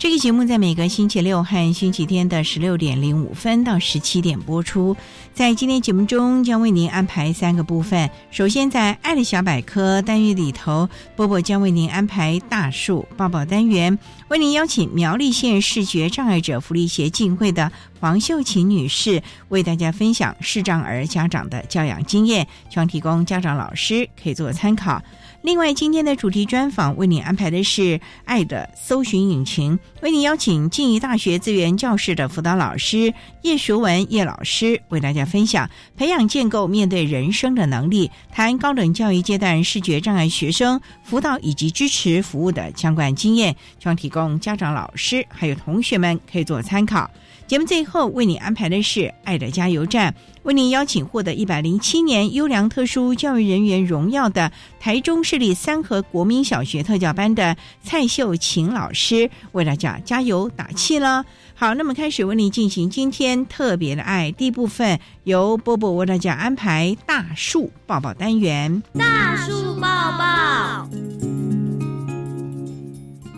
[0.00, 4.96] 这个节目在每个星期六和星期天的十六点零五分到十七点播出。
[5.34, 8.08] 在今天节目中，将为您安排三个部分。
[8.30, 13.98] 首先，在“爱的小百科”单元里头，波波将为您安排大树抱抱单元，
[14.28, 17.70] 为您邀请苗栗县视觉障碍者福利协进会的
[18.00, 25.02] 黄秀琴女士，为大家分享视障儿家长的教养经验，希望提供家长老师可以做参考。
[25.42, 47.10] 另外，今天的主题专访为你安排的是《爱的搜寻引擎》，为你邀请静宜大学资源教室的辅导老师叶淑文叶老师，为大家分享培养建构面对人生的能力，谈高等教育阶段视觉障碍学生辅导以及支持服务的相关经验，希望提供家长、老师还有同学们可以做参考。
[47.46, 61.24] 节目最后为你安排的是《爱的加油站》，为您邀请获得一百零七年优良特殊教育人员荣耀的台中市立三和国民小学特教班的蔡秀琴老师，为大家加油打气了。
[61.54, 68.82] 好，那么开始为您进行今天特别的爱第一部分，由波波为大家安排大树抱抱单元。
[68.98, 70.88] 大树抱抱，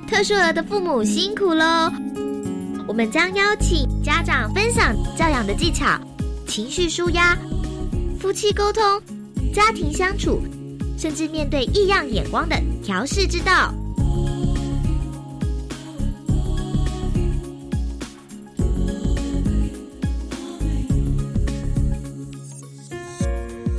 [0.06, 1.92] 特殊儿的父母辛苦喽。
[2.86, 5.98] 我们将邀请家长分享教养的技巧、
[6.52, 7.34] 情绪舒压、
[8.20, 8.82] 夫妻沟通、
[9.54, 10.38] 家庭相处，
[10.98, 12.54] 甚至面对异样眼光的
[12.84, 13.72] 调试之道。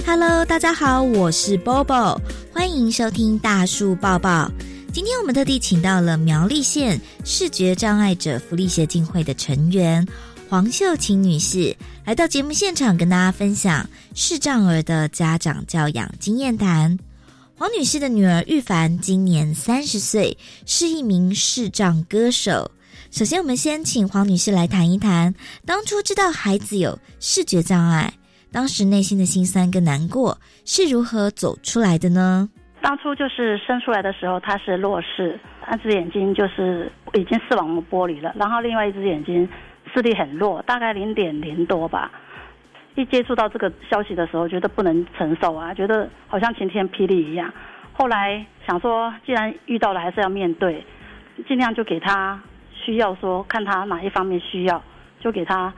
[0.03, 2.19] Hello，大家好，我是 Bobo，
[2.51, 4.51] 欢迎收听大树抱抱。
[4.91, 10.03] 今天我们特地请到了苗栗县视觉障碍者福利协进会的成员
[10.53, 11.75] 黄秀琴女士，
[12.05, 16.95] 来到节目现场跟大家分享视障儿的家长教养经验谈。
[17.57, 20.37] 黄女士的女儿玉凡今年三十岁，
[20.67, 22.69] 是一名视障歌手。
[23.09, 25.33] 首先，我们先请黄女士来谈一谈，
[25.65, 28.13] 当初知道孩子有视觉障碍，
[28.51, 32.47] 当时内心的心酸跟难过是如何走出来的呢？
[32.79, 35.39] 当初就是生出来的时候，他是弱视，
[35.73, 39.49] 一只眼睛就是已经视网膜剥离了，然后另外一只眼睛
[39.93, 42.11] 视力很弱，大概零点零多吧。
[42.95, 47.51] 一接触到这个消息的时候，觉得不能承受啊，觉得好像晴天霹雳一样。
[47.93, 50.83] 后来想说，既然遇到了，还是要面对，
[51.47, 52.39] 尽量就给他
[52.71, 54.81] 需要说，看他哪一方面需要，
[55.19, 55.73] 就给他。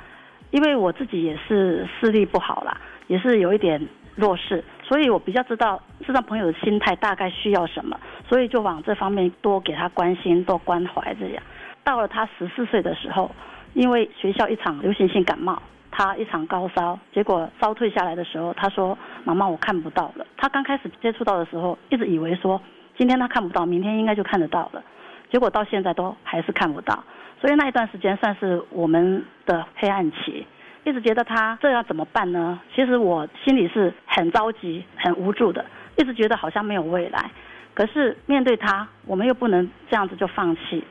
[0.51, 2.77] 因为我自己也是视力不好啦，
[3.07, 4.63] 也是有一点弱视。
[4.83, 7.99] 所以我比较知道智障朋友的心态大概需要什么，
[8.29, 11.43] 所以就往这方面多给他关心、多关怀这样。
[11.83, 13.29] 到了他十四岁的时候，
[13.75, 22.59] 因为学校一场流行性感冒，他一场高烧，结果烧退下来的时候，他说：“妈妈，我看不到了。”他刚开始接触到的时候，一直以为说
[22.97, 24.81] 今天他看不到，明天应该就看得到了，
[25.29, 27.03] 结果到现在都还是看不到。
[27.41, 30.47] 所以那一段时间算是我们的黑暗期。
[30.85, 32.59] 一直觉得他这样怎么办呢？
[32.73, 35.65] 其实我心里是很着急、很无助的，
[35.97, 37.29] 一直觉得好像没有未来。
[37.73, 40.83] 可是面对他，我们又不能这样子就放弃，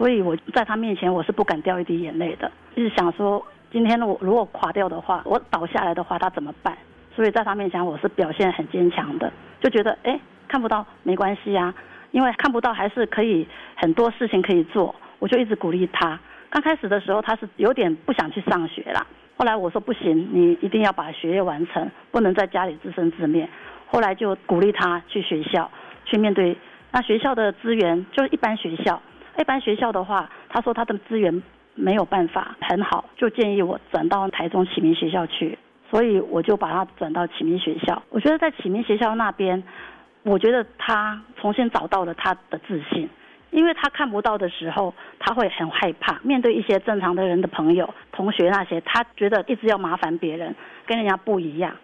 [0.00, 2.50] 所以我在他面前我是不敢掉一滴眼泪的。
[2.74, 6.74] 一直想说，今天我如果垮掉的话，我倒下来的话，他怎么办？
[7.14, 9.30] 所以在他面前我是表现很坚强的，
[9.60, 10.18] 就觉得哎，
[10.48, 11.74] 看不到没关系呀，
[12.12, 16.18] 因为看不到还是可以很多事情可以做，我就一直鼓励他。
[16.48, 19.06] 刚开始的时候他是有点不想去上学啦。
[19.36, 23.46] 后来我说不行，你一定要把学业完成，不能在家里自生自灭。
[23.88, 25.70] 后来就鼓励他去学校，
[26.06, 26.56] 去面对
[26.90, 28.98] 那学校的资源，就是一般学校。
[29.40, 31.42] 一般学校的话，他说他的资源
[31.74, 35.58] 没有办法很好，就建议我转到台中启明学校去。
[35.90, 38.00] 所以我就把他转到启明学校。
[38.10, 39.60] 我觉得在启明学校那边，
[40.22, 43.08] 我觉得他重新找到了他的自信。
[43.50, 50.54] 因为他看不到的时候，他会很害怕面对一些正常的人的朋友、同学那些，他觉得一直要麻烦别人，
[50.86, 51.74] 跟人家不一样。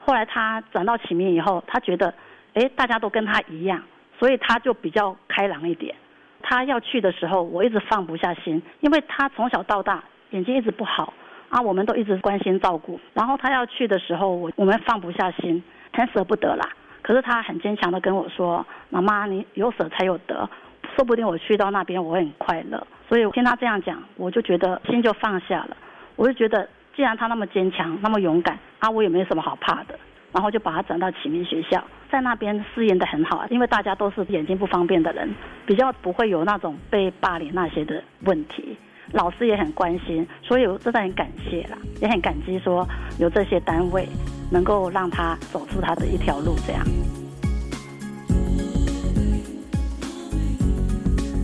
[0.00, 2.12] 后来他转到启明以后，他觉得，
[2.54, 3.80] 哎，大家都跟他一样，
[4.18, 5.94] 所以他就比较开朗一点。
[6.42, 11.14] 他要去的时候，我一直放不下心，因为他从小到大眼睛一直不好
[11.48, 12.98] 啊，我们都一直关心照顾。
[13.14, 15.62] 然后他要去的时候，我我们放不下心，
[15.92, 16.68] 很舍不得啦。
[17.02, 20.48] 可是他很坚强的跟我说：“妈妈，你有舍才有得。”
[20.94, 25.76] 说不定我去到那边我会很快乐，所以听他这样讲，我就觉得心就放下了。
[26.16, 29.98] 我就觉得，既然他那么坚强，那么勇敢，啊，我也没什么好怕的。
[30.32, 35.34] 然后就把他转到启明学校，在那边适应的很好，因为大家都是眼睛不方便的人，
[35.66, 38.76] 比较不会有那种被霸凌那些的问题。
[39.12, 42.88] 老师也很关心，所以我真的很感谢啦，也很感激说
[43.18, 44.08] 有这些单位
[44.50, 46.82] 能够让他走出他的一条路这样。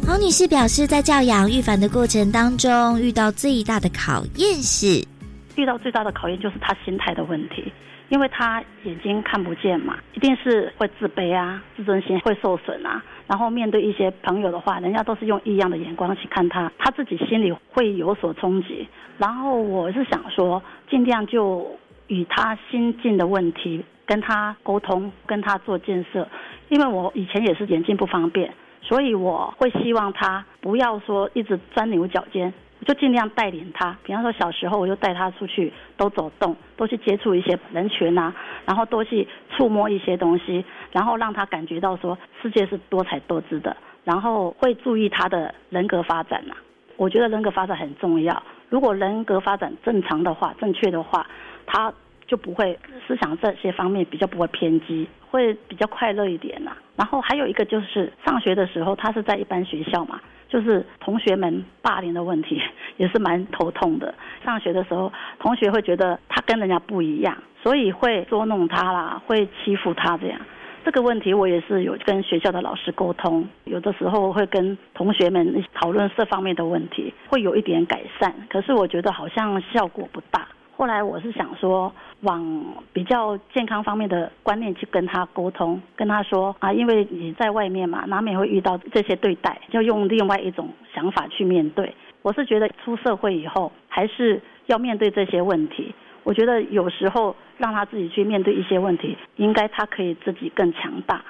[0.06, 5.04] 黄女士表示，在教养玉凡的过程当中，遇到最大的考验是，
[5.56, 7.70] 遇到最大的考验就是他心态的问题，
[8.08, 13.02] 因为他眼睛看不见嘛，一定是会自卑啊，自尊心会受损啊。
[13.26, 18.88] 然后面对一些朋友的话，人家都是用异样的眼光去看他，他自己心里会有所冲击。
[19.18, 26.26] 然后我是想说，尽量就与他心境的问题跟他沟通，跟他做建设，
[26.70, 28.50] 因为我以前也是眼睛不方便。
[28.80, 32.54] 所以我会希望他不要说一直钻牛角尖，
[32.88, 33.94] 就尽量带领他。
[34.02, 46.54] 比方说小时候我就带他出去多走动，多去接触一些人群啊，然后多去触摸一些东西，然后让他感觉到说世界是多彩多姿的，然后会注意他的人格发展呐。
[46.96, 51.26] 我觉得人格发展很重要，如果人格发展正常的话、正确的话，
[51.66, 51.92] 他
[52.26, 55.06] 就不会思想这些方面比较不会偏激。
[55.30, 60.18] 会比较快乐一点呐，然后还有一个就是上学的时候，他是在一般学校嘛，
[60.48, 62.60] 就是同学们霸凌的问题
[62.96, 64.14] 也是蛮头痛的。
[64.44, 70.40] 上学的时候，同学会觉得他跟人家不一样，所以会捉弄他啦，会欺负他这样。
[70.84, 78.34] 这个问题我也是有跟学校的老师沟通，有的时候会跟同学们讨论这方面的问题，会有一点改善。
[78.48, 80.48] 可是我觉得好像效果不大。
[80.78, 91.92] 后来我是想说，往比较健康方面的观念去跟他沟通，跟他说啊，因为你在外面嘛，难免会遇到这些对待，就用另外一种想法去面对。
[92.22, 95.92] 我是觉得出社会以后还是要面对这些问题。
[96.22, 101.24] 我觉得有时候让他自己去面对一些问题，应该他可以自己更强大。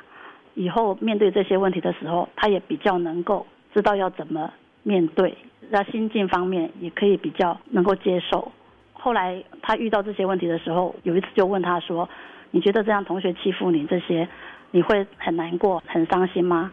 [0.56, 4.52] 以后面对这些问题的时候，他也比较能够知道要怎么
[4.82, 5.34] 面对，
[5.70, 8.52] 那心境方面也可以比较能够接受。
[9.00, 12.08] 后来他遇到这些问题的时候，有一次就问他说
[12.50, 14.28] ：“你觉得这样同学欺负你这些，
[14.72, 16.70] 你会很难过、很伤心吗？”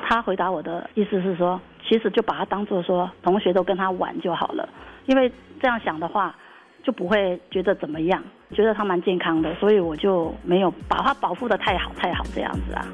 [0.00, 4.68] 他回答我的意思是说：“其实就把他当做说同学都跟他玩就好了，
[5.06, 5.30] 因为
[5.60, 6.34] 这样想的话
[6.82, 8.22] 就不会觉得怎么样，
[8.54, 12.86] 觉得他蛮健康的，所以我就没有把他保护的太好太好这样子啊。”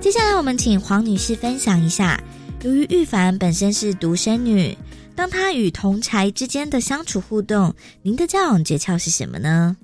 [0.00, 2.18] 接下来我们请黄女士分享一下，
[2.64, 4.76] 由于玉凡本身是独生女。
[5.16, 9.76] 当他与同才之间的相处互动，您的交往诀窍是什么呢？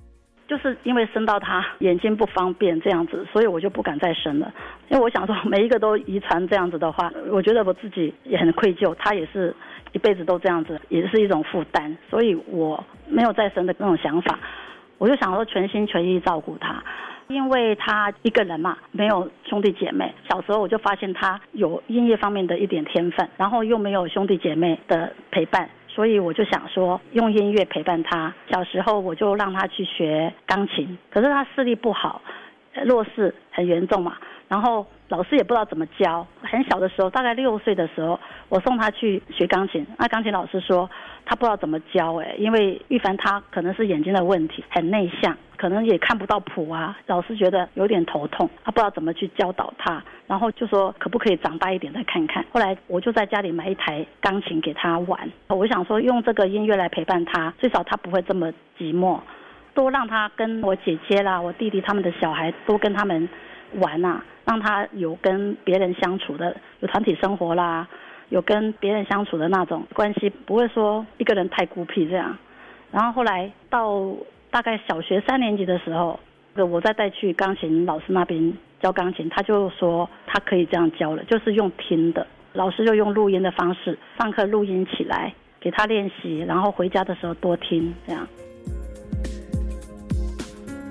[0.48, 4.50] 就是因为生到他眼睛不方便这样子，所以我就不敢再生了。
[4.88, 8.94] 因为我想说，每一个都遗传这样子的话，我觉得我自己也很愧疚。
[8.98, 9.54] 他也是
[9.92, 14.38] 一辈子都这样子，也是一种负担，所以我没有再生的那种想法。
[14.96, 16.82] 我就想说，全心全意照顾他。
[17.28, 20.12] 因为他一个人嘛，没有兄弟姐妹。
[20.28, 28.34] 小时候我就发现他有音乐方面的一点天分，然后又没有兄弟姐妹的陪伴，所以我就想说用音乐陪伴他。
[28.50, 32.22] 小时候我就让他去学钢琴，可是他视力不好，
[32.84, 34.16] 弱视很严重嘛。
[34.48, 36.26] 然后老师也不知道怎么教。
[36.40, 38.18] 很小的时候，大概六岁的时候，
[38.48, 39.86] 我送他去学钢琴。
[39.98, 40.88] 那钢琴老师说
[41.26, 45.36] 他不知道怎么教，哎，因为玉凡他可能是眼睛的问题，很内向。
[45.58, 52.44] 可能也看不到谱啊，老师觉得有点头痛，他不知道怎么去教导他，然后就说可不可以长大一点再看看。
[52.50, 59.18] 后来我就在家里买一台钢琴给他玩，我想说用这个音乐来陪伴他，最少他不会这么寂寞，
[59.74, 63.28] 多让他跟我姐姐啦、我弟弟他们的小孩多跟他们
[63.74, 67.86] 玩呐，让他有跟别人相处的有团体生活啦，
[68.28, 72.36] 有跟别人相处的那种关系，不会说一个人太孤僻这样。
[72.90, 74.14] 然后后来到
[74.58, 76.18] 大概小学三年级的时候，
[76.56, 88.26] 我再带去钢琴老师那边教钢琴，他就说他可以这样教了，就是用听的，老师就用录音的方式，上课录音起来给他练习，然后回家的时候多听这样。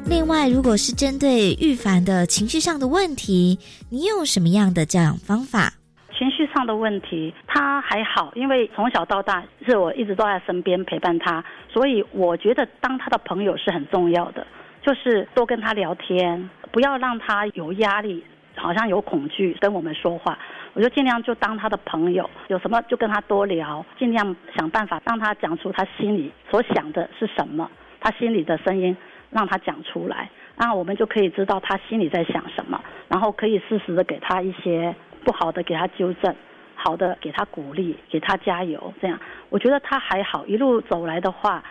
[0.10, 3.60] 另外，如果是针对玉凡的情绪上的问题，
[3.90, 5.74] 你用什么样的教养方法？
[6.18, 14.48] 情绪上的问题，他还好，因为从小到大是我一直都在身边陪伴他，所以我觉得当他的朋友是很重要的，
[14.82, 18.24] 就是多跟他聊天，不要让他有压力，
[18.56, 20.40] 好像有恐惧跟我们说话，
[20.74, 27.70] 我就尽量就当他的朋友，有什么就跟他多聊，尽量想办法让他讲出他心里所想的是什么，
[28.00, 28.98] 他心里的声音。
[29.30, 34.96] 让他讲出来，然后我们就可以知道他心里在想什么，然后可以适时的给他一些
[35.28, 36.34] 不好的给他纠正，
[36.74, 38.94] 好的给他鼓励，给他加油。
[39.02, 39.20] 这样，
[39.50, 41.62] 我觉得他还好，一路走来的话，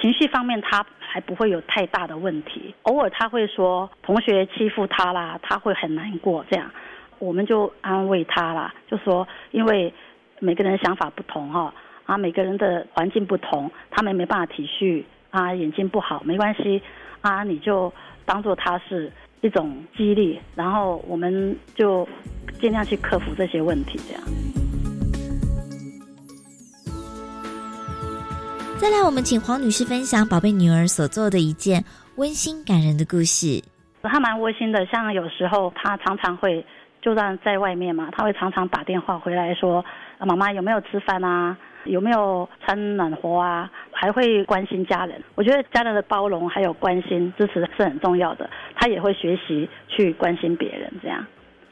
[0.00, 2.74] 情绪方面他还不会有太大的问题。
[2.82, 6.44] 偶尔他会说同学欺负他啦，他会很难过。
[6.50, 6.68] 这样，
[7.20, 9.94] 我们就安慰他啦，就说因为
[10.40, 11.72] 每个人想法不同哈，
[12.06, 15.04] 啊，每个人的环境不同，他们没办法体恤。
[15.30, 16.82] 啊，眼睛不好没关系，
[17.20, 17.92] 啊，你就
[18.26, 22.06] 当做他是一种激励，然后我们就
[22.60, 24.22] 尽量去克服这些问题，这样。
[28.78, 31.84] 再来，我们请黄女士分享宝贝女儿所做的一件
[32.16, 33.62] 温馨感人的故事。
[34.02, 36.64] 她蛮温馨的，像有时候她常常会，
[37.02, 39.84] 就算在外面嘛，她会常常打电话回来说
[40.20, 43.70] ：“妈妈有没有吃饭啊？”有没有穿暖和啊？
[43.92, 45.22] 还会关心家人。
[45.34, 48.48] 我觉得家人的包容还有关心支持是很重要的。
[48.74, 51.24] 他也会学习去关心别人，这样。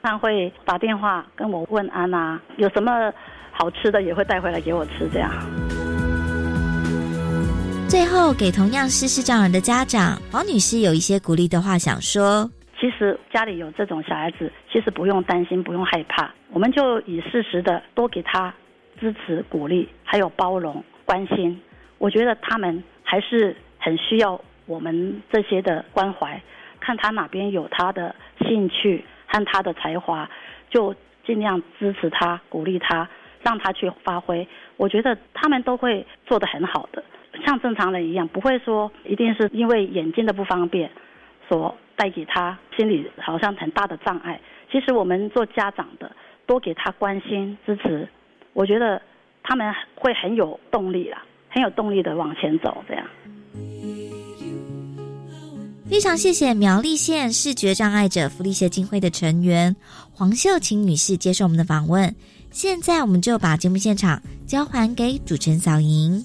[0.02, 3.12] 他会打电话跟我问安啊，有什么
[3.50, 5.30] 好吃的也会带回来给我吃，这样。
[7.88, 12.48] 最后，给同样是视障人的家长王女士有一些鼓励的话想说。
[12.78, 18.54] 其实家里有这种小孩子，其实不用担心，不用害怕，我们就以适时的多给他。
[19.00, 21.60] 支持、鼓励，还有包容、关心，
[21.98, 26.40] 我觉得他们还是很需要我们这些的关怀。
[26.80, 28.14] 看他哪边有他的
[28.46, 30.28] 兴趣和他的才华，
[30.70, 30.94] 就
[31.26, 33.08] 尽量支持他、鼓励他，
[33.42, 34.46] 让他去发挥。
[34.76, 37.02] 我觉得他们都会做得很好的，
[37.44, 40.90] 像正常人一样，不会说一定是因为眼睛的不方便
[41.48, 44.40] 所带给他心里好像很大的障碍。
[44.70, 46.10] 其实我们做家长的，
[46.46, 48.08] 多给他关心、支持。
[48.58, 49.00] 我觉得
[49.44, 53.06] 他们会很有动力啦，很有动力的往前走，这样。
[55.88, 59.76] 非常谢谢苗栗县视觉障碍者福利协进会的成员
[60.12, 62.12] 黄秀琴女士接受我们的访问。
[62.50, 66.24] 现在我们就把节目现场交还给主持人小莹。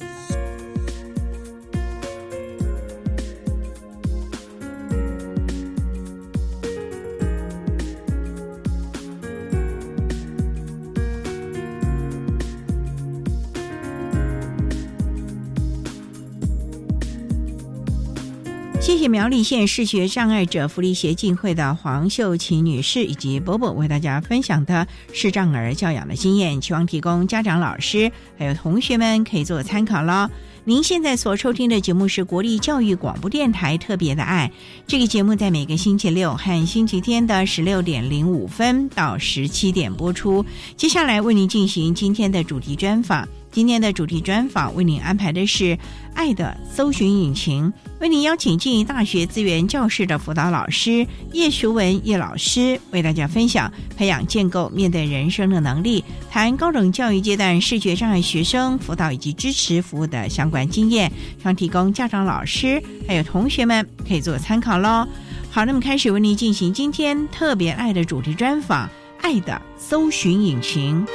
[19.13, 30.27] 苗栗县视觉障碍者福利协进会的黄秀琴女士以及伯伯为大家分享的视障儿教养的经验，希望提供家长、老师还有同学们可以做参考喽。
[30.63, 34.51] 您现在所收听的节目是国立教育广播电台特别的爱，
[34.88, 40.43] 这个节目在每个星期六和星期天的十六点零五分到十七点播出。
[40.75, 43.27] 接下来为您进行今天的主题专访。
[43.53, 45.63] 今天的主题专访为您安排的是
[46.15, 47.67] 《爱的搜寻引擎》，
[48.00, 61.12] 为您邀请静宜大学资源教室的辅导老师叶淑文叶老师为大家分享培养建构面对人生的能力，谈高等教育阶段视觉障碍学生辅导以及支持服务的相关经验，
[61.43, 65.07] 想提供家长、老师还有同学们可以做参考喽。
[65.51, 68.88] 好，那么开始为您进行今天特别爱的主题专访，
[69.22, 71.05] 《爱的搜寻引擎》。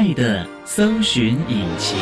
[0.00, 1.98] 爱的搜寻引擎。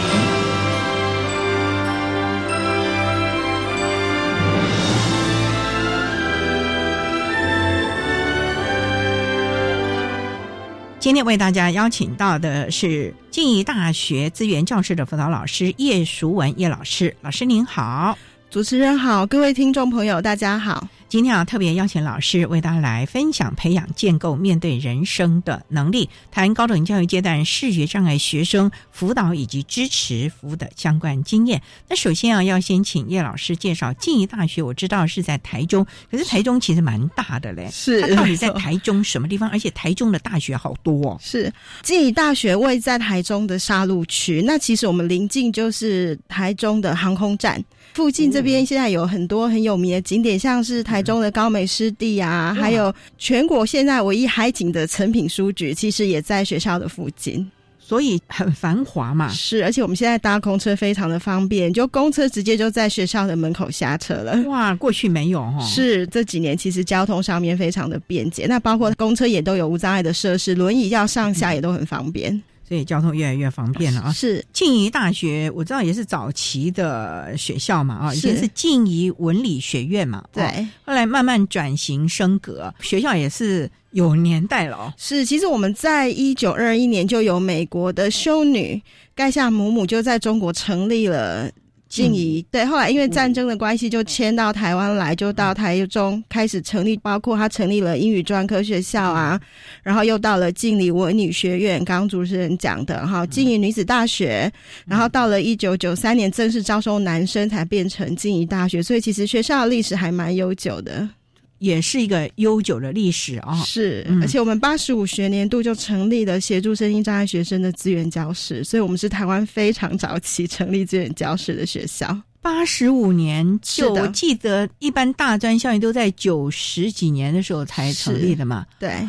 [11.00, 18.16] 今天为大家邀请到的是静宜大学资源教室的辅导老师叶淑文叶老师，老师您好。
[18.48, 20.86] 主持人好，各位听众朋友，大家好。
[21.08, 31.62] 今天啊，特别邀请老师为大家来分享培养建构面对人生的能力，谈高等教育阶段视觉障碍学生辅导以及支持服务的相关经验。
[31.88, 34.62] 那首先啊，要先请叶老师介绍静宜大学。
[34.62, 37.70] 我知道是在台中， 可是台中其实蛮大的嘞。
[37.72, 39.48] 是，到底在台中什么地方？
[39.48, 41.18] 而且台中的大学好多哦。
[41.22, 41.50] 是，
[41.82, 44.42] 静宜大学位在台中的沙鹿区。
[44.44, 47.64] 那其实我们临近就是台中的航空站。
[47.94, 59.28] 附近这边现在有很多很有名的景点，像是台中的高美湿地啊，还有全国现在唯一海景的成品书局，其实也在学校的附近，所以很繁华嘛。
[59.30, 64.40] 是，而且我们现在搭公车非常的方便，就公车直接就在学校的门口下车了。
[64.48, 65.60] 哇，过去没有哈。
[65.66, 72.40] 是这几年其实交通上面非常的便捷，那包括公车也都有无障碍的设施，轮椅要上下也都很方便。
[72.68, 74.12] 所以交通越来越方便了啊！
[74.12, 84.92] 是静宜大学，我知道也是早期的学校嘛啊，以前是静宜文理学院嘛，对，后来慢慢转型升格，学校也是有年代了哦。
[84.98, 88.82] 是，其实我们在一九二一年就有美国的修女
[89.14, 91.50] 盖夏姆姆就在中国成立了。
[91.88, 92.44] 静怡。
[92.50, 99.40] 对，后来因为战争的关系，就迁到台湾来，就到台中开始成立，包括他成立了英语专科学校啊，
[99.82, 104.50] 然后又到了静宜文理学院，刚刚主持人讲的哈，静怡女子大学，
[104.86, 111.08] 然后到了一九九三年正式招收男生，才变成静怡大学，所以其实学校的历史还蛮悠久的。
[111.58, 122.16] 也是一个悠久的历史啊，是，而且我们八十五学年度就成立了协助身心障碍学生的资源教室，所以我们是台湾非常早期成立资源教室的学校。
[122.40, 128.64] 八十五年就我记得，一般大专校园都在九十几年的时候才成立的嘛。
[128.78, 129.06] 对，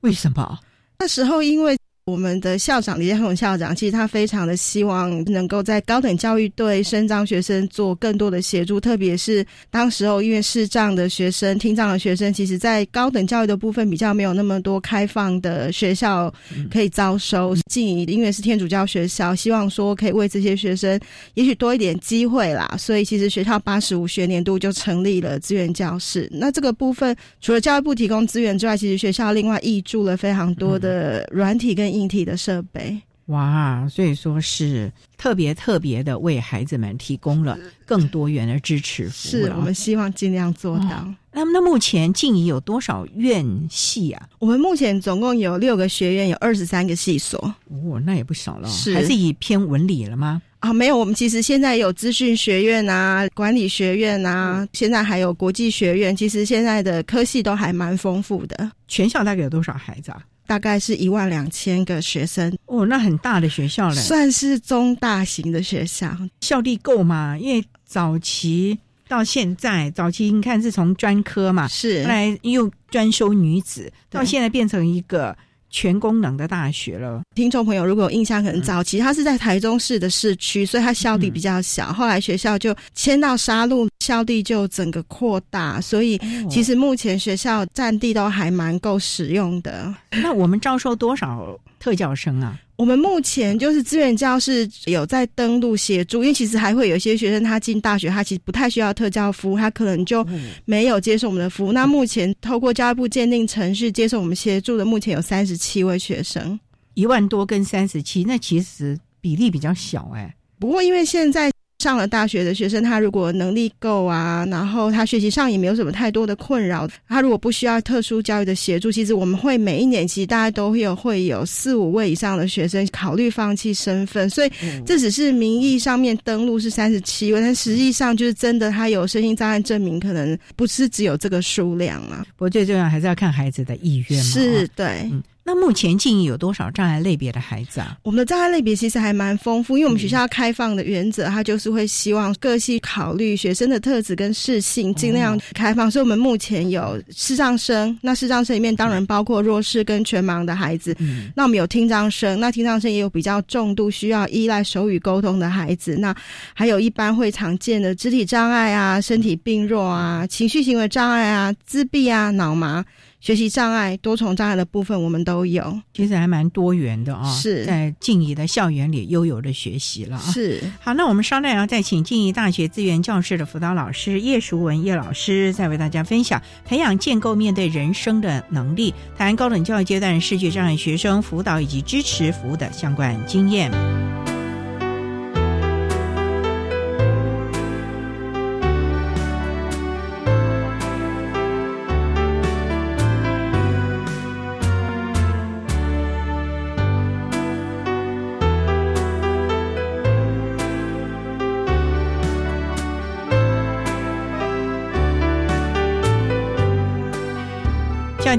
[0.00, 0.58] 为什么？
[0.98, 1.76] 那时候因为。
[2.10, 16.32] 我们的校长李建宏校长，其实他非常的希望能够在高等教育对生障学生做更多的协助，特别是当时候因为视障的学生、听障的学生，其实在高等教育的部分比较没有那么多开放的学校
[16.70, 17.54] 可以招收。
[17.68, 20.98] 进因为是天主教学校，希望说可以为这些学生
[21.34, 26.28] 也许多一点机会啦，所以其实学校八十五学年度就成立了资源教室。
[26.32, 39.30] 那这个部分除了教育部提供资源之外，其实学校另外挹注了非常多的软体跟硬体的设备哇，所以说是特别特别的为孩子们提供了更多元的支持服务。
[39.30, 41.06] 是我们希望尽量做到。
[41.32, 44.28] 那么，那目前静怡有多少院系啊？
[44.40, 47.38] 我们目前总共有六个学院，有二十三个系所。
[47.68, 48.68] 哦，那也不少了。
[48.68, 50.42] 是还是以偏文理了吗？
[50.58, 56.16] 啊，没有，我们其实现在有资讯学院啊，管理学院啊，现在还有国际学院。
[56.16, 58.72] 其实现在的科系都还蛮丰富的。
[58.88, 60.20] 全校大概有多少孩子啊？
[60.50, 67.38] 大概是一万两千个学生哦，那很大的学校了，算是中大型的学校，校地够吗？
[67.38, 75.36] 因为早期到现在，早期你看是从专科嘛，是后来又专收女子，到现在变成一个。
[75.72, 77.22] 全功能的大学了。
[77.32, 81.92] 听众朋友，如果有印象，可能早期它是在台中市的市区，所以它校地比较小。
[81.92, 89.94] 后来学校就迁到沙鹿，校地就整个扩大，所以其实目前学校占地都还蛮够使用的。
[90.10, 92.58] 那我们招收多少特教生啊？
[92.76, 100.26] 我们目前就是资源教室有在登录协助，因为其实还会有一些学生他进大学，他其实不太需要特教服务，他可能就
[100.64, 101.72] 没有接受我们的服务。
[101.72, 106.58] 那目前透过教育部鉴定程序接受我们协助的，目前有三十七位学生，
[106.94, 110.34] 一万多跟三十七，那其实比例比较小哎。
[110.58, 111.50] 不过因为现在。
[111.80, 124.50] 上了大学的学生，他如果能力够啊，然后他学习上也没有什么太多的困扰，他如果不需要特殊教育的协助，其实我们会每一年其实大家都会有会有四五位以上的学生考虑放弃身份，所以
[124.84, 132.24] 这只是名义上面登录是三十七位，但实际上就是真的他有身心障碍证明，可能不是只有这个数量啊。
[132.36, 134.30] 不过最重要还是要看孩子的意愿嘛。
[134.30, 135.10] 是，对。
[135.50, 137.98] 那目前静怡有多少障碍类别的孩子啊？
[138.04, 145.90] 我们的障碍类别其实还蛮丰富，因为我们学校开放的原则，它就是会希望各系考虑学生的特质跟适性，尽量开放。
[145.90, 150.96] 所以，我们目前有视障生，那视障生里面当然包括弱视跟全盲的孩子。
[151.34, 155.96] 那我们有听障生，那听障生也有比较重度需要依赖手语沟通的孩子。
[155.96, 156.14] 那
[156.54, 162.84] 还有一般会常见的肢体障碍啊、身体病弱啊、情绪行为障碍啊、自闭啊、脑麻。
[163.20, 167.30] 学习障碍、多重障碍的部分，我们都有，其实还蛮多元的啊。
[167.34, 170.22] 是在静怡的校园里悠游的学习了啊。
[170.32, 183.70] 是好，那我们稍待要再请静怡大学资源教室的辅导老师叶淑文叶老师，再为大家分享培养建构面对人生的能力，谈高等教育阶段视觉障碍学生辅导以及支持服务的相关经验。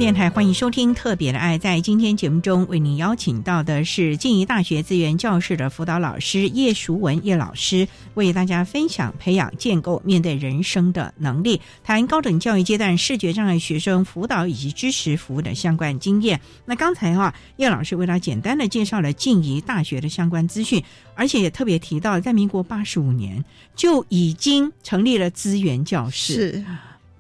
[0.02, 1.60] 电台，欢迎收听《特别的爱》。
[1.62, 16.42] 在今天节目中，为您邀请到的是静宜大学资源教室的辅导老师叶淑文叶老师，为大家分享培养建构面对人生的能力，谈高等教育阶段视觉障碍学生辅导以及支持服务的相关经验。
[16.66, 20.84] 那刚才哈，叶老师为他简单的介绍了静宜大学的相关资讯，
[21.14, 26.34] 而且也特别提到，在民国八十五年就已经成立了资源教室。
[26.34, 26.66] 是。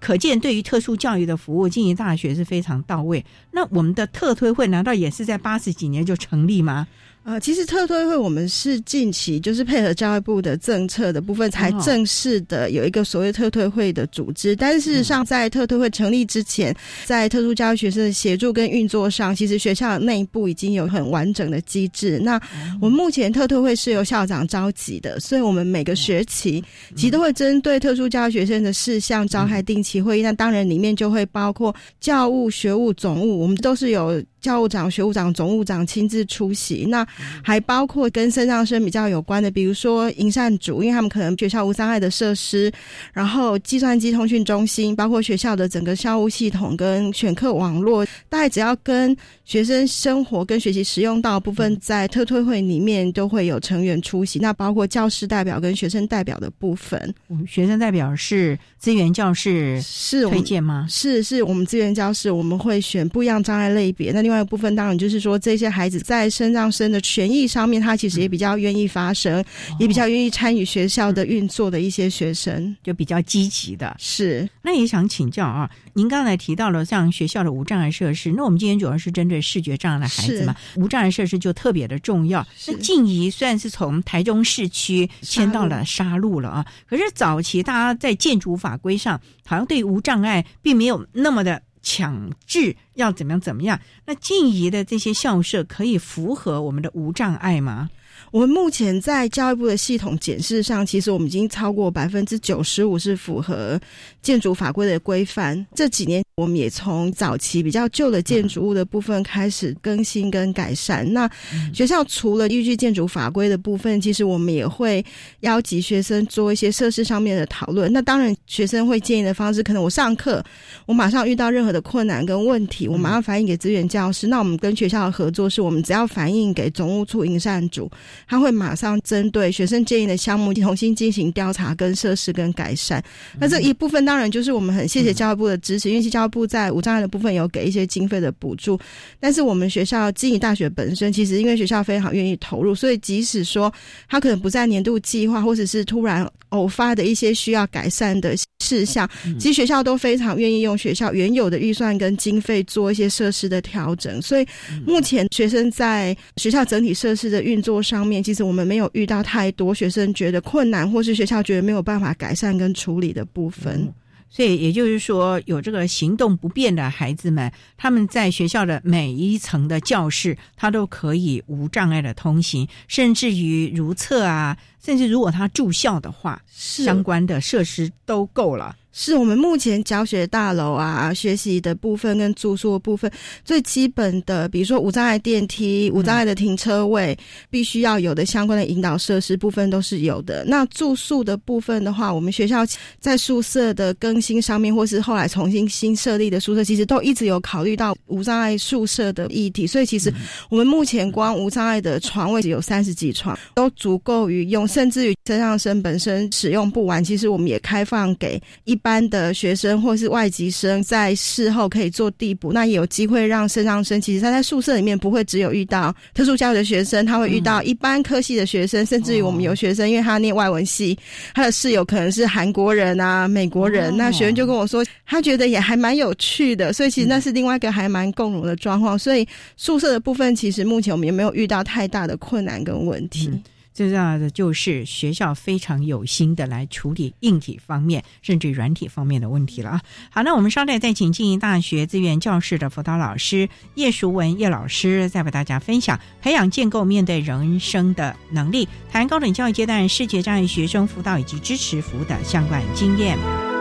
[0.01, 3.23] 可见，对于特殊教育的服务，经营大学是非常到位。
[3.51, 6.87] 那我们的特推会难道也是在八十几年就成立吗？
[7.23, 14.55] 呃，其实特推会我们是近期就是配合教育部的政策的部分，才正式的有一个所谓特推会的组织。
[14.55, 22.17] 但是事实上，在特推会成立之前，在特殊教育学生的协助跟运作上，其实学校内部已经有很完整的机制。
[22.17, 22.41] 那
[22.81, 26.63] 我们目前特推会是由校长召集的，所以我们每个学期
[26.95, 30.23] 其实都会针对特殊教育学生的事项召开定期会议。
[30.23, 34.19] 那当然里面就会包括教务、学务、总务，我们都是有。
[34.41, 37.07] 教务长、学务长、总务长亲自出席，那
[37.43, 42.71] 还包括跟肾上生比较有关的，比如说营善组，因为他们可能学校无障碍的设施，
[43.13, 54.39] 然后计算机通讯中心，包括学校的整个校务系统跟选课网络，大概只要跟学生生活跟学习使用到部分，在特推会里面都会有成员出席。
[54.39, 57.13] 那包括教师代表跟学生代表的部分，
[57.47, 60.87] 学生代表是资源教室是推荐吗？
[60.89, 64.11] 是，是我们资源教室，我们会选不一样障碍类别。
[64.11, 69.43] 那另外一部分当然就是说，这些孩子在身上生的权益上面，他其实也比较愿意发声，
[69.79, 73.95] 也比较愿意参与学校的运作的一些学生，就比较积极的。
[73.99, 82.45] 是，那也想请教啊，您刚才提到了像学校的无障碍设施，那我们今天主要是针对视觉障碍的孩子嘛，无障碍设施就特别的重要。
[82.67, 91.61] 那静怡虽然是从台中市区迁到了沙鹿了啊，可是早期大家在建筑法规上，好像对无障碍并没有那么的。
[91.81, 93.79] 强制要怎么样怎么样？
[94.05, 97.89] 那静怡的这些校舍可以符合我们的无障碍吗？
[98.31, 103.79] 我们目前在教育部的系统检视上，其实我们已经超过百分之九十五是符合
[104.21, 105.67] 建筑法规的规范。
[105.75, 111.11] 这几年，我们也从早期比较旧的建筑物的部分开始更新跟改善。
[111.11, 111.29] 那
[111.73, 115.05] 学校除了依据建筑法规的部分，其实我们也会
[115.41, 117.91] 邀集学生做一些设施上面的讨论。
[117.91, 120.41] 那当然，学生会建议的方式，可能我上课，
[120.85, 124.27] 我马上遇到任何的困难跟问题，我马上反映给资源教师。
[124.27, 127.91] 那我们跟学校的合作是，我们只要反映给总务处营善组。
[128.27, 133.03] 他会马上针对学生建议的项目重新进行调查、跟设施、跟改善。
[133.39, 138.79] 那这一部分当然就是我们很谢谢教育部的支持，因为教育部在无障碍的部分有给一些经费的补助。
[139.19, 143.73] 但是我们学校经营大学本身，其实因为学校非常愿意投入，所以即使说
[144.07, 154.21] 他可能不在年度计划，或者是突然偶发的一些需要改善的事项，其实学校都非常愿意用学校原有的预算跟经费做一些设施的调整。
[154.21, 154.45] 所以
[154.85, 158.01] 目前学生在学校整体设施的运作上。
[158.10, 163.93] 面其实我们没有遇到太多学生觉得困难，或是学校觉得没有办法改善跟处理的部分。
[164.33, 178.73] 所以也就是说，有这个行动不便的孩子们，他们在学校的每一层的教室，他都可以无障碍的通行，甚至于如厕啊，甚至如果他住校的话，相关的设施都够了。
[178.93, 183.09] 是我们目前教学大楼啊，学习的部分跟住宿的部分
[183.45, 187.17] 最基本的，比如说无障碍电梯、无障碍的停车位，
[187.49, 190.43] 必须要有的相关的引导设施部分都是有的。
[190.45, 192.65] 那住宿的部分的话，我们学校
[192.99, 199.65] 在宿舍的更新上面，或是后来重新新设立的宿舍，其实都一直有考虑到无障碍宿舍的议题。
[199.65, 200.13] 所以其实
[200.49, 208.77] 我们目前光无障碍的床位只有三十几床，都足够于用，甚至于身上生本身使用不完，其实我们也开放给一。
[208.81, 213.99] 班的学生或是外籍生在事后可以做递补，那也有机会让身上生。
[214.01, 220.97] 其实他在宿舍里面不会只有遇到特殊教育的学生，他会遇到一般科系的学生，甚至于我们有学生，因为他念外文系，
[221.33, 223.95] 他的室友可能是韩国人啊、美国人。
[223.95, 228.97] 那学生就跟我说，他觉得也还蛮有趣的，所以其实那是另外一个还蛮共融的状况。
[228.97, 233.31] 所以宿舍的部分，其实目前我们也没有遇到太大的困难跟问题。
[233.73, 239.81] 最重要的就是学校非常有心的来处理硬体方面甚至软体方面的问题了啊！
[240.09, 253.60] 好，那我们稍待再请经营大学资源教室的辅导老师叶淑文叶老师，再为大家分享培养建构面对人生的能力，谈高等教育阶段视觉障碍学生辅导以及支持服务的相关经验。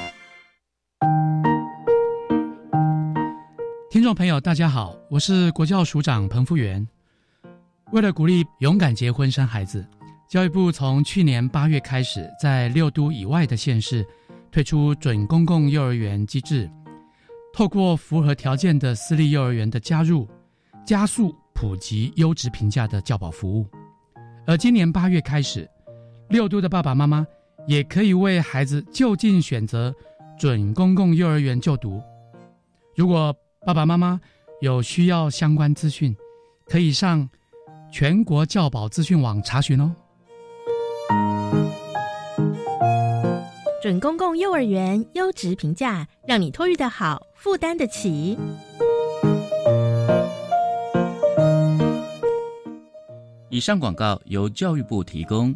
[3.91, 6.87] 听众朋友，大家好，我是国教署长彭福元。
[7.91, 9.85] 为了鼓励勇敢结婚生孩子，
[10.29, 14.07] 教育部从去年八月开始，在六都以外的县市
[14.49, 16.71] 推出准公共幼儿园机制，
[17.53, 20.25] 透过符合条件的私立幼儿园的加入，
[20.85, 23.67] 加速普及优质评价的教保服务。
[24.47, 25.69] 而今年八月开始，
[26.29, 27.27] 六都的爸爸妈妈
[27.67, 29.93] 也可以为孩子就近选择
[30.39, 32.01] 准公共幼儿园就读。
[32.95, 34.19] 如果爸爸妈妈
[34.59, 36.15] 有需要相关资讯，
[36.65, 37.29] 可以上
[37.91, 39.95] 全国教保资讯网查询哦。
[43.79, 48.35] 准公共幼儿园优质评价，让你托育的好，负担得起。
[53.49, 55.55] 以上广告由教育部提供。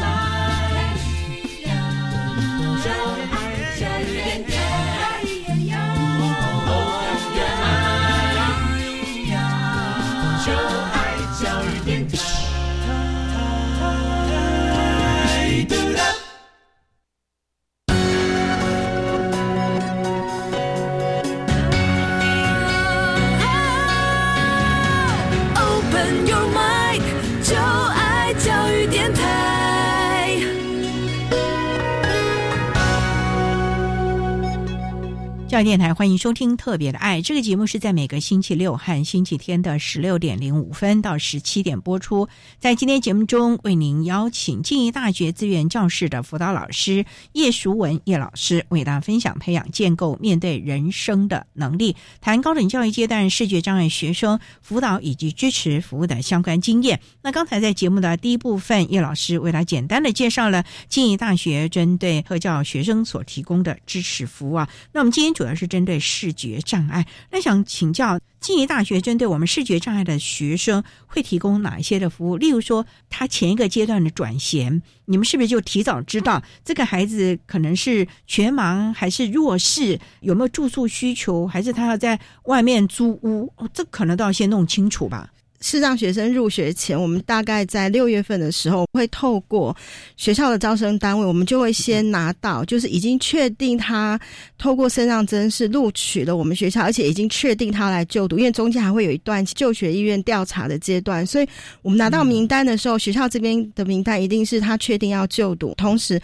[35.63, 42.27] 电台欢迎收听《特别的爱》这个节目，是在每个星期六和星期天的十六点零五分到十七点播出。
[42.59, 56.99] 在今天节目中，为您邀请静宜大学资源教室的辅导老师叶淑文叶老师，为大家分享培养建构面对人生的能力，谈高等教育阶段视觉障碍学生辅导以及支持服务的相关经验。
[57.21, 64.67] 那刚才在节目的第一部分，叶老师为大家简单的介绍了静宜大学针对特教学生所提供的支持服务啊。
[64.91, 72.37] 那我们今天主要而是针对视觉障碍，那想请教静宜大学针对我们视觉障碍的学生会提供哪一些的服务？
[72.37, 79.99] 例如说，他前一个阶段的转衔，你们是不是就提早知道这个孩子可能是全盲还是弱视？
[80.21, 81.45] 有没有住宿需求？
[81.45, 83.51] 还是他要在外面租屋？
[83.57, 85.29] 哦，这可能都要先弄清楚吧。
[85.61, 89.75] 视障学生入学前，我们大概在六月份的时候，会透过
[90.17, 94.19] 学校的招生单位，我们就会先拿到，就是已经确定他
[94.57, 101.47] 透过身障真是录取了我们学校，而且已经确定他来就读，因为中间还会有一段就学意愿调查的阶段，所以
[101.83, 105.75] 我们拿到名单的时候，学校这边的名单一定是他确定要就读。
[105.75, 106.19] 同时，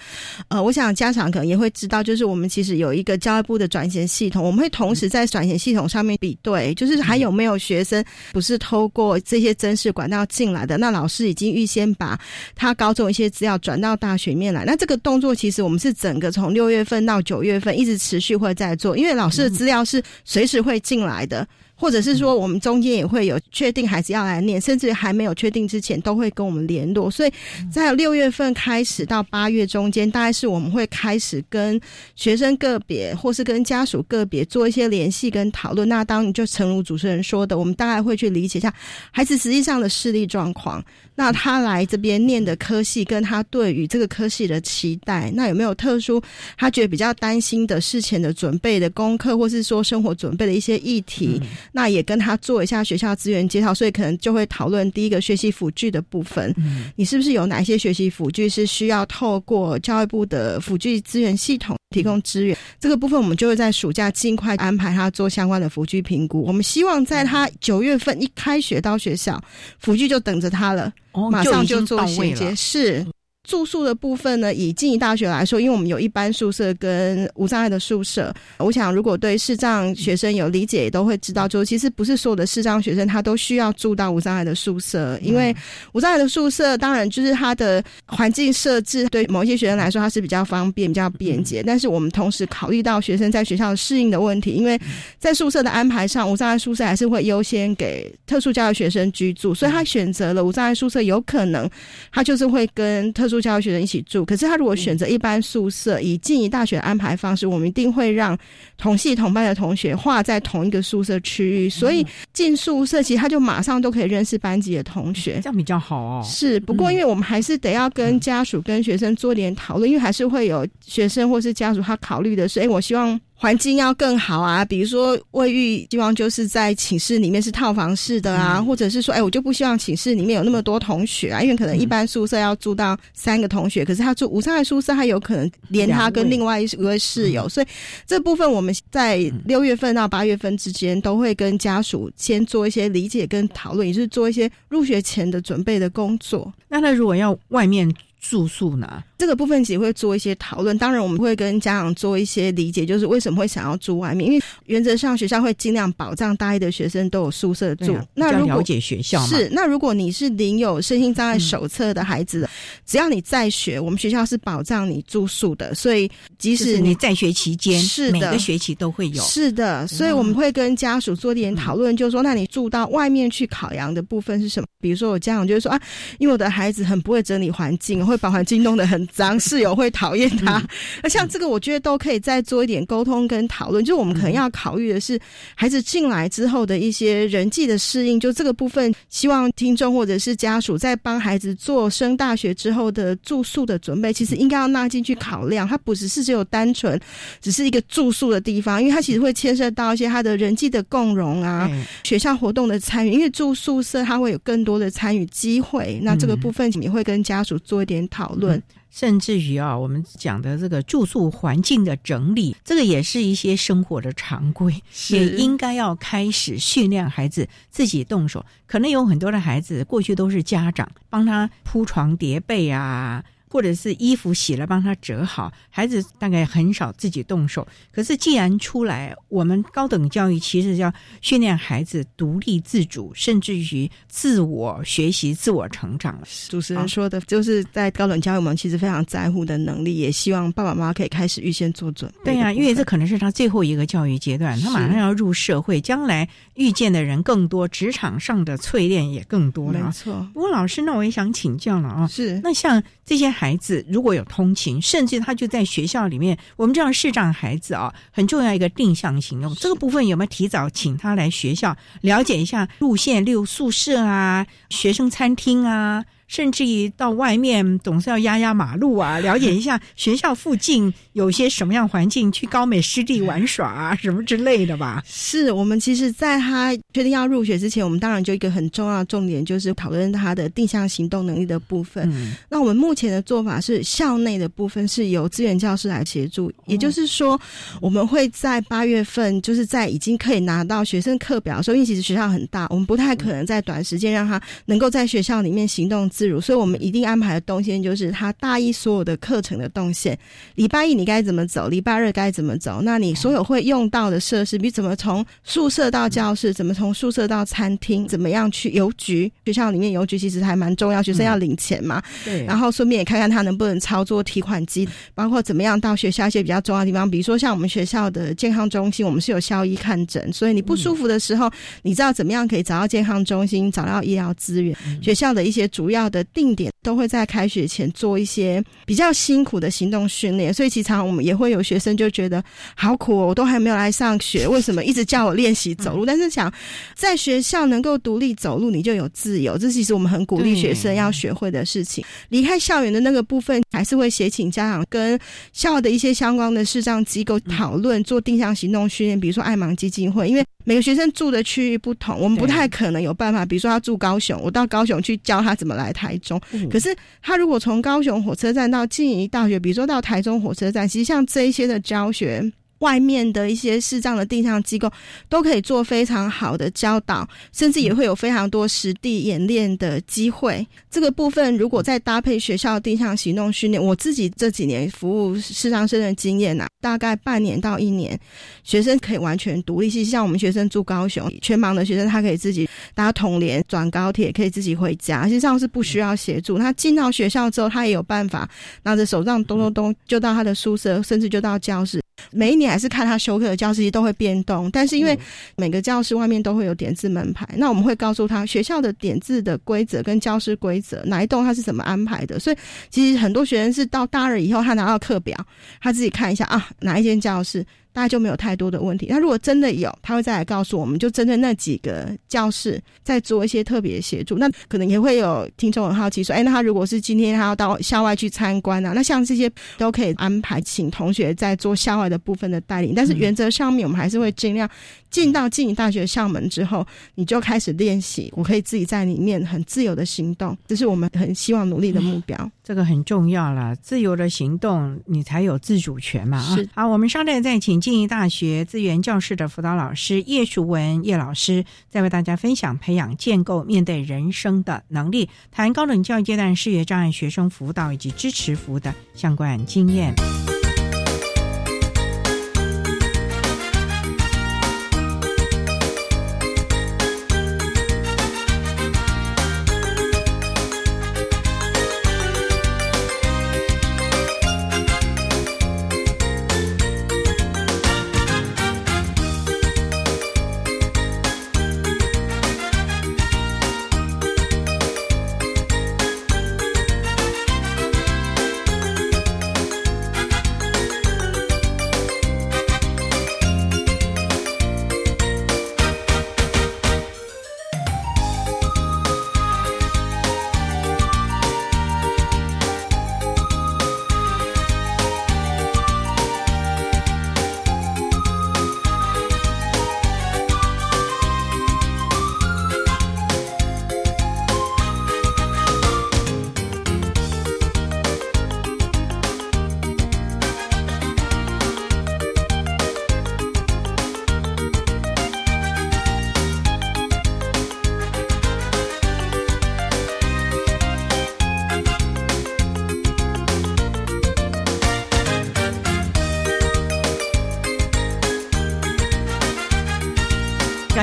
[0.48, 9.20] 呃，我想家长可能也会知道，就是我们其实有一个教育部的转衔系统，我们会同时在转衔系统上面比对，就是还有没有学生不是透过。
[9.28, 12.18] 这些真实管道进来的，那老师已经预先把
[12.56, 14.64] 他高中一些资料转到大学面来。
[14.64, 21.46] 那这个动作其实我们是整个从六月份到九月份一直持续会在做，因为老师的资料是随时会进来的。
[21.80, 27.10] 或者是说，我们中间也会有确定孩子要来念，甚至还没有确定之前，都会跟我们联络。
[27.10, 27.32] 所以
[27.72, 31.80] 在六月份开始到八月中间，大概是我们会开始跟
[32.16, 35.88] 学生个别或是跟家属个别做一些联系跟讨论。
[35.88, 38.74] 那当你就诚如主持人说的，我们大概会去理解一下
[39.12, 40.84] 孩子实际上的视力状况。
[41.20, 46.22] 那他来这边念的科系，跟他对于这个科系的期待，那有没有特殊
[46.56, 51.42] 他觉得比较担心的事前的准备的功课，或是说生活准备的一些议题？
[51.78, 56.52] 那也跟他做一下学校资源介绍，所以可能就会讨论第一个学习辅具的部分。
[56.58, 62.58] 嗯，你是不是有哪些学习辅具是需要透过教育部的辅具资源系统提供资源？
[62.80, 66.42] 这个部分我们就会在暑假尽快安排他做相关的辅具评估。
[66.42, 69.40] 我们希望在他九月份一开学到学校，
[69.78, 70.92] 辅具就等着他了。
[71.32, 73.06] 马上就做衔接，是
[73.48, 85.56] 住宿的部分呢，以静宜大学来说，因为我们有一般宿舍跟无障碍的宿舍，我想如果对视障学生有理解，也都会知道，就其实不是所有的视障学生他都需要住到无障碍的宿舍，因为
[85.94, 94.78] 无障碍的宿舍当然就是它的环境设置对某一些学生来说它是比较方便、比较便捷，但是我们同时考虑到学生在学校适应的问题，因为
[95.20, 101.70] 在宿舍的安排上，无障碍宿舍还是会优先给特殊教育学生居住，所以他选择了无障碍宿舍，有可能
[102.12, 104.26] 他就是会跟特殊教育学生一起住。
[104.26, 108.38] 可是他如果选择一般宿舍，以静宜大学安排方式，我们一定会让
[108.78, 116.22] 同系同班的同学划在同一个宿舍区域，所以进宿舍其实他就马上都可以认识班级的同学，这样比较好哦。
[116.26, 123.20] 是，不过因为我们还是得要跟家属跟学生做点讨论，因为还是会有学生或是家属他考虑的是，哎，我希望。
[123.40, 137.66] 环境要更好啊，比如说卫浴，希望就是在寝室里面是套房式的啊，或者是说，哎，我就不希望寝室里面有那么多同学啊，因为可能一般宿舍要住到三个同学，可是他住无障碍宿舍，他有可能连他跟另外一位室友，所以
[138.08, 146.52] 这部分我们在六月份到八月份之间都会跟家属先做一些理解跟讨论，也是做一些入学前的准备的工作。
[146.68, 149.04] 那他如果要外面住宿呢？
[149.18, 157.98] 这个部分其实会做一些讨论，当然我们会跟家长做一些理解，就是为什么会想要住外面，因为原则上学校会尽量保障大一的学生都有宿舍住。
[158.14, 162.48] 那如果了解学校是，那如果你是领有身心障碍手册的孩子，
[162.86, 169.24] 只要你在学，我们学校是保障你住宿的，所以即使你在学期间，是每个学期都会有。
[169.24, 174.68] 是的，所以我们会跟家属做点讨论，就是说，那你住到外面去考量的部分是什么？
[174.80, 175.82] 比如说，我家长就是说啊，
[176.20, 179.88] 因为我的孩子很不会整理环境，会把环境弄得很脏，室友会。
[179.98, 180.62] 讨厌他，
[181.02, 183.84] 那像这个，我觉得都可以再做一点沟通跟讨论。
[183.84, 185.20] 就是我们可能要考虑的是，
[185.56, 188.20] 孩子进来之后的一些人际的适应。
[188.20, 195.68] 就这个部分，希望听众或者是家属在帮孩子做升大学之后的住宿的准备，其实应该要纳进去考量。
[195.68, 197.00] 它不只是只有单纯
[197.42, 201.68] 只是一个住宿的地方，因为它其实会牵涉到一些他的人际的共融啊，
[202.04, 203.12] 学校活动的参与。
[203.12, 206.00] 因为住宿舍，他会有更多的参与机会。
[206.04, 208.62] 那这个部分也会跟家属做一点讨论。
[208.90, 218.46] 甚至于啊，我们讲的这个住宿环境的整理，这个也是一些生活的常规，也应该要开始训练孩子自己动手。
[218.66, 223.24] 可能有很多的孩子过去都是家长帮他铺床叠被啊。
[223.50, 227.66] 或者是衣服洗了帮他折好，孩子大概很少自己动手。
[227.92, 236.28] 可是既然出来，我们高等教育其实要训练孩子独立自主，甚至于自我学习、自我成长了。
[236.50, 242.34] 主持人说的就是在高等教育，我们其实非常在乎的能力，也希望爸爸妈妈可以开始预先做准备。
[242.34, 249.80] 对呀，因为这可能是他最后一个教育阶段，他马上要入社会，将来遇见的人更多，职场上的淬炼也更多了。
[249.80, 250.28] 没错。
[250.34, 253.37] 不过老师，那我也想请教了啊，是那像这些。
[253.38, 259.54] 孩子如果有通勤，甚至他就在学校里面，我们这样视障孩子啊，很重要一个定向行动。
[259.54, 266.04] 这个部分有没有提早请他来学校了解一下路线，例如宿舍啊、学生餐厅啊？
[266.28, 275.02] 甚至于到外面总是要压压马路啊，了解一下学校附近有些什么样环境，去高美湿地玩耍啊，什么之类的吧。
[275.06, 282.12] 是我们其实在他确定要入学之前，我们当然就一个很重要的重点就是讨论他的定向行动能力的部分。
[282.50, 287.40] 那我们目前的做法是校内的部分是由资源教师来协助，也就是说
[287.80, 296.10] 我们会在八月份就是在已经可以拿到学生课表的时候，因为其实学校很大，我们不太可能在短时间让他能够在学校里面行动。
[296.18, 300.18] 自如，所以我们一定安排的动线就是他大一所有的课程的动线。
[300.56, 302.82] 礼拜一你该怎么走，礼拜二该怎么走？
[302.82, 309.32] 那你所有会用到的设施，比如怎么从宿舍到教室，怎么从宿舍到餐厅，怎么样去邮局？
[309.46, 312.02] 学校里面邮局其实还蛮重要，学生要领钱嘛。
[312.26, 312.44] 对。
[312.46, 321.48] 然后顺便也看看他能不能操作提款机，包括怎么样到学校一些比较重要的地方，比如说像我们学校的健康中心，我们是有校医看诊，所以你不舒服的时候，
[321.84, 324.76] 你知道怎么样可以找到健康中心，找到医疗资源。
[325.00, 326.07] 学校的一些主要。
[326.10, 332.42] 的定点都会在开学前做一些比较辛苦的行动训练，所以其实我们也会有学生就觉得
[332.76, 336.06] 好苦哦，我都还没有来上学，为什么一直叫我练习走路？
[336.06, 336.50] 但是想
[336.96, 342.02] 在学校能够独立走路，你就有自由，这其实我们很鼓励学生要学会的事情。
[342.30, 345.20] 离开校园的那个部分，还是会协请家长跟
[345.52, 350.46] 校的一些相关的视障机构讨论做定向行动训练，比如说爱盲基金会，因为。
[350.64, 353.46] 每个学生住的区域不同，我们不太可能有办法。
[353.46, 356.38] 比如说他住高雄，我到高雄去教他怎么来台中。
[356.78, 362.54] 可是他如果从高雄火车站到静宜大学，比如说到台中火车站，其实像这一些的教学。
[362.80, 364.92] 外面的一些视障的定向机构
[365.30, 370.66] 都可以做非常好的教导，甚至也会有非常多实地演练的机会。
[370.90, 378.20] 这个部分如果再搭配学校定向行动训练，我自己这几年服务视障生的经验呐，大概半年到一年，
[378.64, 379.90] 学生可以完全独立。
[379.90, 386.58] 其实像我们学生住高雄，全盲的学生他可以自己搭统联转高铁，可以自己回家，实际上是不需要协助。
[386.58, 388.50] 他进到学校之后，他也有办法
[388.84, 392.02] 拿着手杖咚咚咚就到他的宿舍，甚至就到教室。
[392.32, 395.18] 每一年还是看他修课的教室都会变动，但是因为
[395.56, 402.40] 每个教室外面都会有点字门牌，那我们会告诉他学校的点字的规则跟教师规则，哪一栋他是怎么安排的。
[402.40, 402.56] 所以
[402.90, 405.38] 其实很多学生是到大二以后，他拿到课表，
[405.82, 407.66] 他自己看一下啊，哪一间教室。
[407.94, 409.08] 大家就没有太多的问题。
[409.10, 414.38] 那如果真的有，他会再来告诉我们，就针对那几个教室再做一些特别协助。
[414.38, 422.94] 那可能也会有听众很好奇说：“哎，那他如果是今天他要到校外去参观啊，那像这些都可以安排，请同学在做校外的部分的带领。
[422.96, 424.70] 但是原则上面，我们还是会尽量
[425.10, 426.86] 进到进大学校门之后，
[427.16, 432.52] 你就开始练习，我可以自己在里面很自由的行动，这是我们很希望努力的目标。
[432.64, 436.40] 这个很重要了，自由的行动，你才有自主权嘛。
[436.54, 437.82] 是好，我们稍待再请。
[437.88, 450.14] 静宜大学资源教室的辅导老师叶淑文叶老师，在为大家分享培养建构面对人生的能力，谈高等教育阶段视觉障碍学生辅导以及支持服务的相关经验。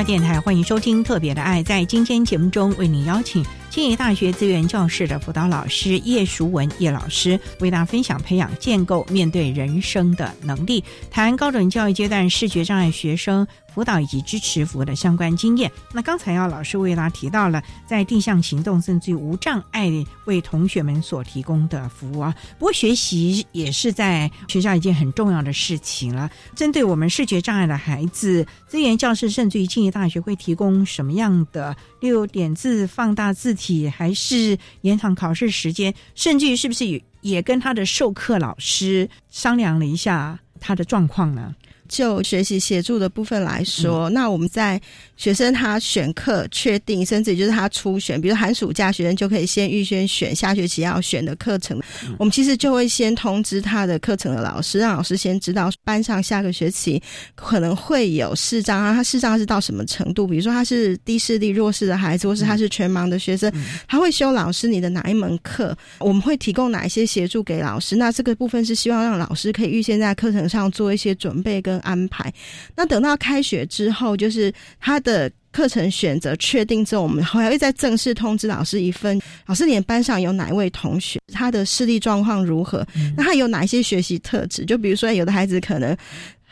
[0.05, 1.63] 电台欢迎收听《特别的爱》。
[1.65, 3.43] 在今天节目中，为您邀请
[3.75, 13.45] 清华大学资源教室的辅导老师叶淑文叶老师，为大家分享培养建构面对人生的能力，谈高等教育阶段视觉障碍学生。
[13.75, 15.69] 辅导以及支持服务的相关经验。
[15.91, 19.91] 那刚才要老师为大家提到了在定向行动甚至于无障碍
[20.23, 22.33] 为同学们所提供的服务啊。
[22.57, 26.31] 不过学习也是在学校一件很重要的事情了。
[26.55, 41.55] 针对我们视觉障碍的孩子，资源教室甚至于敬业大学会提供什么样的六点字放大字体，还是延长考试时间，甚至于是不是也也跟他的授课老师商量了一下他的状况呢？
[41.87, 44.81] 就学习协助的部分来说，那我们在
[45.15, 51.79] 学生他选课确定，甚至就是他初选，比如寒暑假，学生就可以先预先选下学期要选的课程。
[52.17, 57.01] 我们其实就会先通知他的课程的老师，让老师先知道班上下个学期
[57.35, 60.25] 可能会有视障啊，他视障是到什么程度？
[60.25, 63.51] 比如说他是低视力弱势的孩子，或是他是全盲的学生，
[63.87, 65.77] 他会修老师你的哪一门课？
[65.99, 67.95] 我们会提供哪一些协助给老师？
[67.95, 71.74] 那这个部分是希望让老师可以预先在课程上做一些准备跟。
[71.79, 72.33] 安排，
[72.75, 79.19] 那等到开学之后，就是他的课程选择确定之后，我们还会再正式通知老师一份。
[79.45, 82.85] 老师，你班上有哪一位同学，他的视力状况如何？
[83.15, 84.65] 那他有哪一些学习特质？
[84.65, 85.95] 就比如说，有的孩子可能。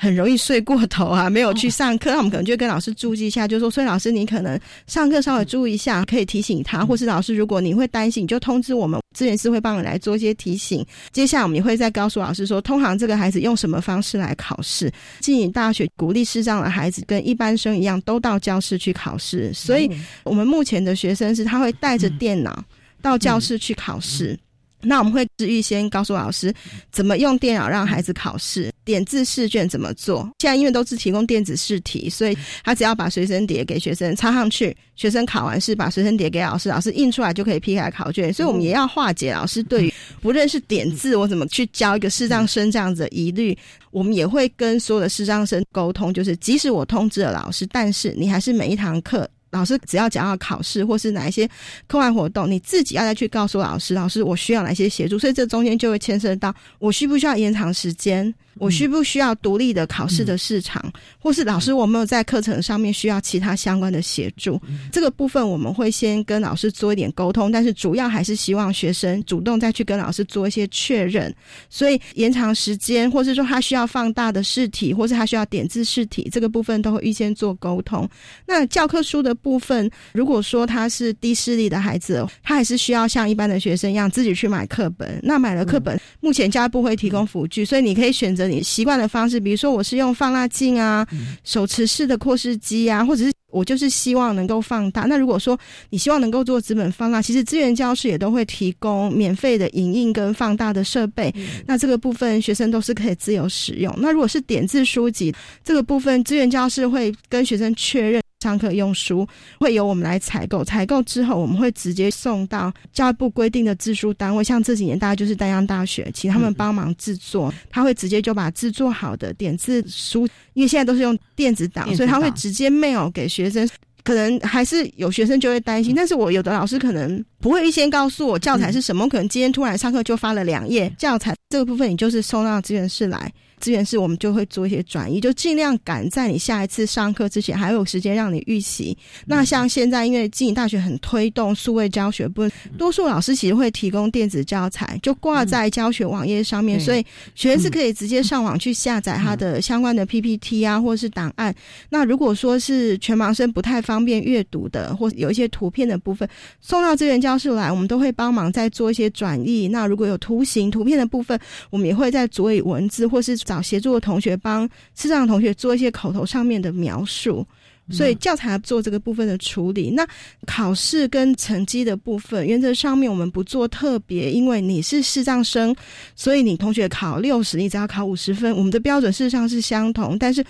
[0.04, 10.86] 很容易睡过头啊，没有去上课，那我们可能就跟老师注意一下，就说：，所以老师你可能上课稍微注意一下，可以提醒他，或是老师如果你会担心，你就通知我们资源师会帮你来做一些提醒。
[11.14, 14.92] 接下来我们也会再告诉老师说，通常这个孩子用什么方式来考试。
[15.22, 19.54] 进入大学鼓励视障的孩子跟一般生一样，都到教室去考试。
[19.54, 19.90] 所以
[20.26, 22.62] 我们目前的学生是他会带着电脑
[23.02, 24.38] 到教室去考试。
[24.84, 26.54] 那我们会预先告诉老师
[26.92, 30.30] 怎么用电脑让孩子考试，点字试卷怎么做。
[30.40, 38.34] 现在因为都是提供电子试题，所以他只要把随身碟给学生插上去，学生考完试把随身碟给老师，老师印出来就可以批改考卷。
[38.34, 43.58] 所以我们也要化解老师对于不认识点字，我怎么去教一个视障生这样子的疑虑。
[43.92, 49.30] 我们也会跟所有的视障生沟通，就是即使我通知了老师，但是你还是每一堂课。
[49.54, 51.50] 老师只要讲到考试或是哪一些
[51.88, 58.34] 课外活动，你自己要再去告诉老师，老师我需要哪些协助，所以这中间就会牵涉到我需不需要延长时间。
[58.60, 60.84] 我需不需要独立的考试的市场，
[61.20, 64.62] 或是老师我没有在课程上面需要其他相关的协助？
[64.92, 71.34] 这个部分我们会先跟老师做一点沟通，但是主要还是希望学生主动再去跟老师做一些确认。
[71.70, 78.08] 所以延长时间，或是说他需要放大的试题，或是他需要点字试题，这个部分都会预先做沟通。
[78.46, 85.20] 那教科书的部分，如果说他是低视力的孩子，他还是需要像一般的学生一样自己去买课本。
[85.24, 88.43] 那买了课本，目前教育部会提供辅具，所以你可以选择。
[88.48, 91.06] 你习惯的方式，比如说我是用放大镜啊、
[91.44, 95.02] 手持式的扩视机啊，或者是我就是希望能够放大。
[95.04, 101.34] 那如果说你希望能够做纸本放大，其实资源教室也都会提供免费的影印跟放大的设备。
[101.68, 103.94] 那这个部分学生都是可以自由使用。
[104.00, 105.34] 那如果是点字书籍
[105.64, 108.23] 这个部分，资源教室会跟学生确认。
[108.44, 109.26] 上课用书
[109.58, 117.54] 会由我们来采购，采购之后我们会直接送到教育部规定的制书单位，像这几年大概就是丹阳大学，请他们帮忙制作。
[117.70, 123.66] 他会直接就把制作好的点字书，因为现在都是用电子档，所以他会直接 mail 给学生。
[124.04, 133.32] 可能还是有学生就会担心，但是我有的老师可能不会预先告诉我教材是什么，可能今天突然上课就发了两页教材，这个部分你就是送到资源室来。
[133.64, 138.98] 资源室我们就会做一些转移，就尽量赶在你下一次上课之前还有时间让你预习。
[139.26, 142.44] 那像现在，因为经营大学很推动数位教学，不
[142.78, 147.02] 多数老师其实会提供电子教材，就挂在教学网页上面，所以
[147.36, 151.56] 学生是可以直接上网去下载他的相关的 PPT 啊，或者是档案。
[151.90, 156.28] 那如果说是全盲生不太方便阅读的，或有一些图片的部分，
[156.60, 159.70] 送到资源教室来，我们都会帮忙再做一些转译。
[159.70, 161.40] 那如果有图形、图片的部分，
[161.70, 163.38] 我们也会在佐以文字或是。
[163.53, 167.46] 找协助的同学帮视障同学做一些口头上面的描述。
[167.92, 170.08] 所以教材做这个部分的处理，那
[170.48, 175.76] 考试跟成绩的部分，原则上面我们不做特别，因为你是视障生，
[176.16, 180.18] 所以你同学考六十，你只要考五十分，我们的标准事实上是相同。
[180.18, 180.42] 但是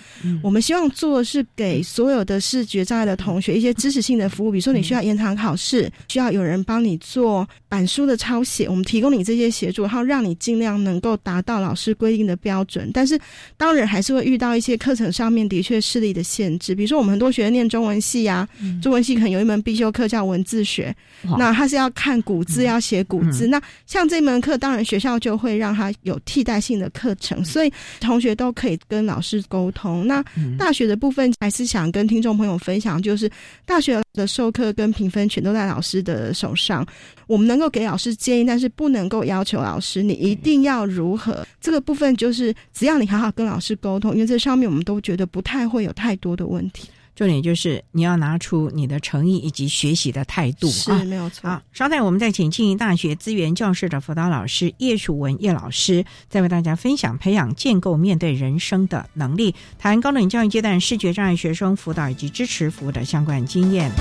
[0.44, 12.92] 我们希望做的是给所有的视觉障碍的同学一些知识性的服务，比如说你需要延长考试，需要有人帮你做板书的抄写，我们提供你这些协助，然后让你尽量能够达到老师规定的标准。
[12.94, 13.20] 但是
[13.58, 17.20] 当然还是会遇到一些课程上面的确视力的限制，比如说我们。
[17.23, 18.48] 多学念中文系呀，
[18.82, 20.96] 中文系可能有一门必修课叫文字学，
[21.38, 23.48] 那他是要看古字，要写古字。
[23.48, 30.06] 那像这门课，当然学校就会让他有替代性的课程，所以同学都可以跟老师沟通。
[30.08, 30.24] 那
[30.58, 33.30] 大学的部分，还是想跟听众朋友分享，就是
[33.66, 36.86] 大学的授课跟评分全都在老师的手上。
[37.28, 41.46] 我们能够给老师建议，但是不能够要求老师你一定要如何。
[41.62, 46.90] 这个部分就是只要你好好跟老师沟通，因为这上面我们都觉得不太会有太多的问题。
[47.16, 51.50] 重点就是你要拿出你的诚意以及学习的态度是没有错。
[51.50, 63.92] 好，稍待，我们再请庆应大学资源教室的辅导老师叶楚文叶老师，再为大家分享培养建构面对人生的能力，谈高等教育阶段视觉障碍学生辅导以及支持服务的相关经验。